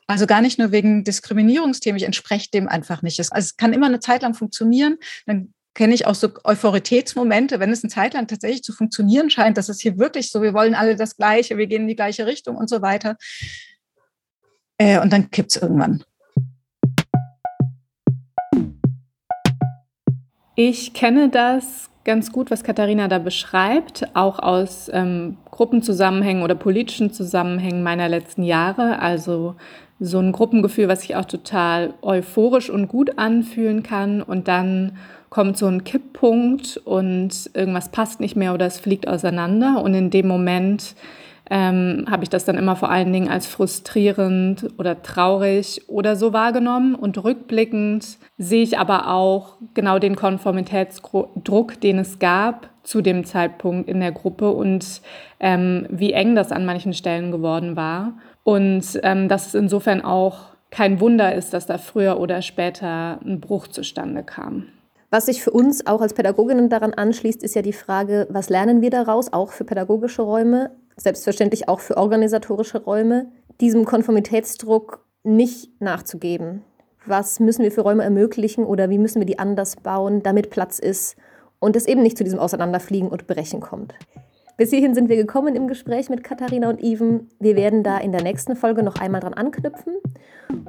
Also 0.06 0.26
gar 0.26 0.40
nicht 0.40 0.58
nur 0.58 0.72
wegen 0.72 1.04
Diskriminierungsthemen, 1.04 1.96
ich 1.98 2.04
entspreche 2.04 2.50
dem 2.50 2.68
einfach 2.68 3.02
nicht. 3.02 3.18
Also 3.20 3.30
es 3.32 3.56
kann 3.56 3.72
immer 3.72 3.86
eine 3.86 4.00
Zeit 4.00 4.22
lang 4.22 4.34
funktionieren, 4.34 4.96
dann 5.26 5.52
kenne 5.74 5.94
ich 5.94 6.06
auch 6.06 6.14
so 6.14 6.28
Euphoritätsmomente, 6.44 7.58
wenn 7.58 7.70
es 7.70 7.82
eine 7.82 7.90
Zeit 7.90 8.14
lang 8.14 8.26
tatsächlich 8.26 8.62
zu 8.62 8.72
funktionieren 8.72 9.30
scheint, 9.30 9.56
dass 9.56 9.68
es 9.68 9.80
hier 9.80 9.98
wirklich 9.98 10.30
so, 10.30 10.42
wir 10.42 10.54
wollen 10.54 10.74
alle 10.74 10.96
das 10.96 11.16
Gleiche, 11.16 11.56
wir 11.56 11.66
gehen 11.66 11.82
in 11.82 11.88
die 11.88 11.96
gleiche 11.96 12.26
Richtung 12.26 12.56
und 12.56 12.68
so 12.68 12.82
weiter. 12.82 13.16
Äh, 14.78 15.00
und 15.00 15.12
dann 15.12 15.30
kippt 15.30 15.52
es 15.52 15.62
irgendwann. 15.62 16.04
Ich 20.54 20.92
kenne 20.92 21.30
das 21.30 21.88
ganz 22.04 22.30
gut, 22.30 22.50
was 22.50 22.62
Katharina 22.62 23.08
da 23.08 23.18
beschreibt, 23.18 24.14
auch 24.14 24.38
aus 24.38 24.90
ähm, 24.92 25.38
Gruppenzusammenhängen 25.50 26.42
oder 26.42 26.54
politischen 26.54 27.12
Zusammenhängen 27.12 27.82
meiner 27.82 28.08
letzten 28.08 28.42
Jahre. 28.42 28.98
Also 28.98 29.56
so 29.98 30.18
ein 30.18 30.32
Gruppengefühl, 30.32 30.88
was 30.88 31.02
sich 31.02 31.16
auch 31.16 31.24
total 31.24 31.94
euphorisch 32.02 32.68
und 32.68 32.88
gut 32.88 33.18
anfühlen 33.18 33.82
kann 33.82 34.20
und 34.20 34.48
dann 34.48 34.98
kommt 35.32 35.56
so 35.56 35.66
ein 35.66 35.82
Kipppunkt 35.82 36.76
und 36.84 37.50
irgendwas 37.54 37.88
passt 37.88 38.20
nicht 38.20 38.36
mehr 38.36 38.52
oder 38.52 38.66
es 38.66 38.78
fliegt 38.78 39.08
auseinander. 39.08 39.82
Und 39.82 39.94
in 39.94 40.10
dem 40.10 40.28
Moment 40.28 40.94
ähm, 41.50 42.04
habe 42.10 42.22
ich 42.22 42.28
das 42.28 42.44
dann 42.44 42.58
immer 42.58 42.76
vor 42.76 42.90
allen 42.90 43.14
Dingen 43.14 43.30
als 43.30 43.46
frustrierend 43.46 44.68
oder 44.76 45.02
traurig 45.02 45.88
oder 45.88 46.16
so 46.16 46.34
wahrgenommen. 46.34 46.94
Und 46.94 47.24
rückblickend 47.24 48.18
sehe 48.36 48.62
ich 48.62 48.78
aber 48.78 49.10
auch 49.10 49.56
genau 49.72 49.98
den 49.98 50.16
Konformitätsdruck, 50.16 51.80
den 51.80 51.98
es 51.98 52.18
gab 52.18 52.68
zu 52.82 53.00
dem 53.00 53.24
Zeitpunkt 53.24 53.88
in 53.88 54.00
der 54.00 54.12
Gruppe 54.12 54.50
und 54.50 55.00
ähm, 55.40 55.86
wie 55.88 56.12
eng 56.12 56.34
das 56.34 56.52
an 56.52 56.66
manchen 56.66 56.92
Stellen 56.92 57.30
geworden 57.30 57.74
war. 57.74 58.18
Und 58.42 59.00
ähm, 59.02 59.30
dass 59.30 59.46
es 59.46 59.54
insofern 59.54 60.04
auch 60.04 60.52
kein 60.70 61.00
Wunder 61.00 61.34
ist, 61.34 61.54
dass 61.54 61.64
da 61.64 61.78
früher 61.78 62.20
oder 62.20 62.42
später 62.42 63.18
ein 63.24 63.40
Bruch 63.40 63.68
zustande 63.68 64.24
kam. 64.24 64.66
Was 65.12 65.26
sich 65.26 65.42
für 65.42 65.50
uns 65.50 65.86
auch 65.86 66.00
als 66.00 66.14
Pädagoginnen 66.14 66.70
daran 66.70 66.94
anschließt, 66.94 67.42
ist 67.42 67.54
ja 67.54 67.60
die 67.60 67.74
Frage, 67.74 68.26
was 68.30 68.48
lernen 68.48 68.80
wir 68.80 68.88
daraus, 68.88 69.30
auch 69.30 69.52
für 69.52 69.64
pädagogische 69.64 70.22
Räume, 70.22 70.70
selbstverständlich 70.96 71.68
auch 71.68 71.80
für 71.80 71.98
organisatorische 71.98 72.82
Räume, 72.82 73.30
diesem 73.60 73.84
Konformitätsdruck 73.84 75.04
nicht 75.22 75.82
nachzugeben. 75.82 76.62
Was 77.04 77.40
müssen 77.40 77.62
wir 77.62 77.70
für 77.70 77.82
Räume 77.82 78.04
ermöglichen 78.04 78.64
oder 78.64 78.88
wie 78.88 78.96
müssen 78.96 79.20
wir 79.20 79.26
die 79.26 79.38
anders 79.38 79.76
bauen, 79.76 80.22
damit 80.22 80.48
Platz 80.48 80.78
ist 80.78 81.16
und 81.58 81.76
es 81.76 81.84
eben 81.84 82.00
nicht 82.00 82.16
zu 82.16 82.24
diesem 82.24 82.38
Auseinanderfliegen 82.38 83.10
und 83.10 83.26
Brechen 83.26 83.60
kommt. 83.60 83.92
Bis 84.62 84.70
hierhin 84.70 84.94
sind 84.94 85.08
wir 85.08 85.16
gekommen 85.16 85.56
im 85.56 85.66
Gespräch 85.66 86.08
mit 86.08 86.22
Katharina 86.22 86.70
und 86.70 86.80
Even. 86.80 87.28
Wir 87.40 87.56
werden 87.56 87.82
da 87.82 87.98
in 87.98 88.12
der 88.12 88.22
nächsten 88.22 88.54
Folge 88.54 88.84
noch 88.84 88.94
einmal 88.94 89.20
dran 89.20 89.34
anknüpfen 89.34 89.94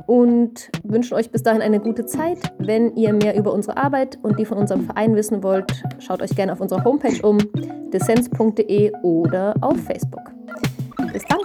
und 0.08 0.72
wünschen 0.84 1.14
euch 1.14 1.30
bis 1.30 1.44
dahin 1.44 1.62
eine 1.62 1.80
gute 1.80 2.08
Zeit. 2.08 2.40
Wenn 2.58 2.96
ihr 2.96 3.14
mehr 3.14 3.38
über 3.38 3.54
unsere 3.54 3.78
Arbeit 3.78 4.18
und 4.24 4.40
die 4.40 4.46
von 4.46 4.58
unserem 4.58 4.82
Verein 4.82 5.16
wissen 5.16 5.44
wollt, 5.44 5.84
schaut 6.00 6.24
euch 6.24 6.36
gerne 6.36 6.54
auf 6.54 6.60
unserer 6.60 6.84
Homepage 6.84 7.22
um, 7.22 7.38
dissens.de 7.94 8.94
oder 9.04 9.54
auf 9.62 9.78
Facebook. 9.84 10.32
Bis 11.14 11.22
dann! 11.26 11.42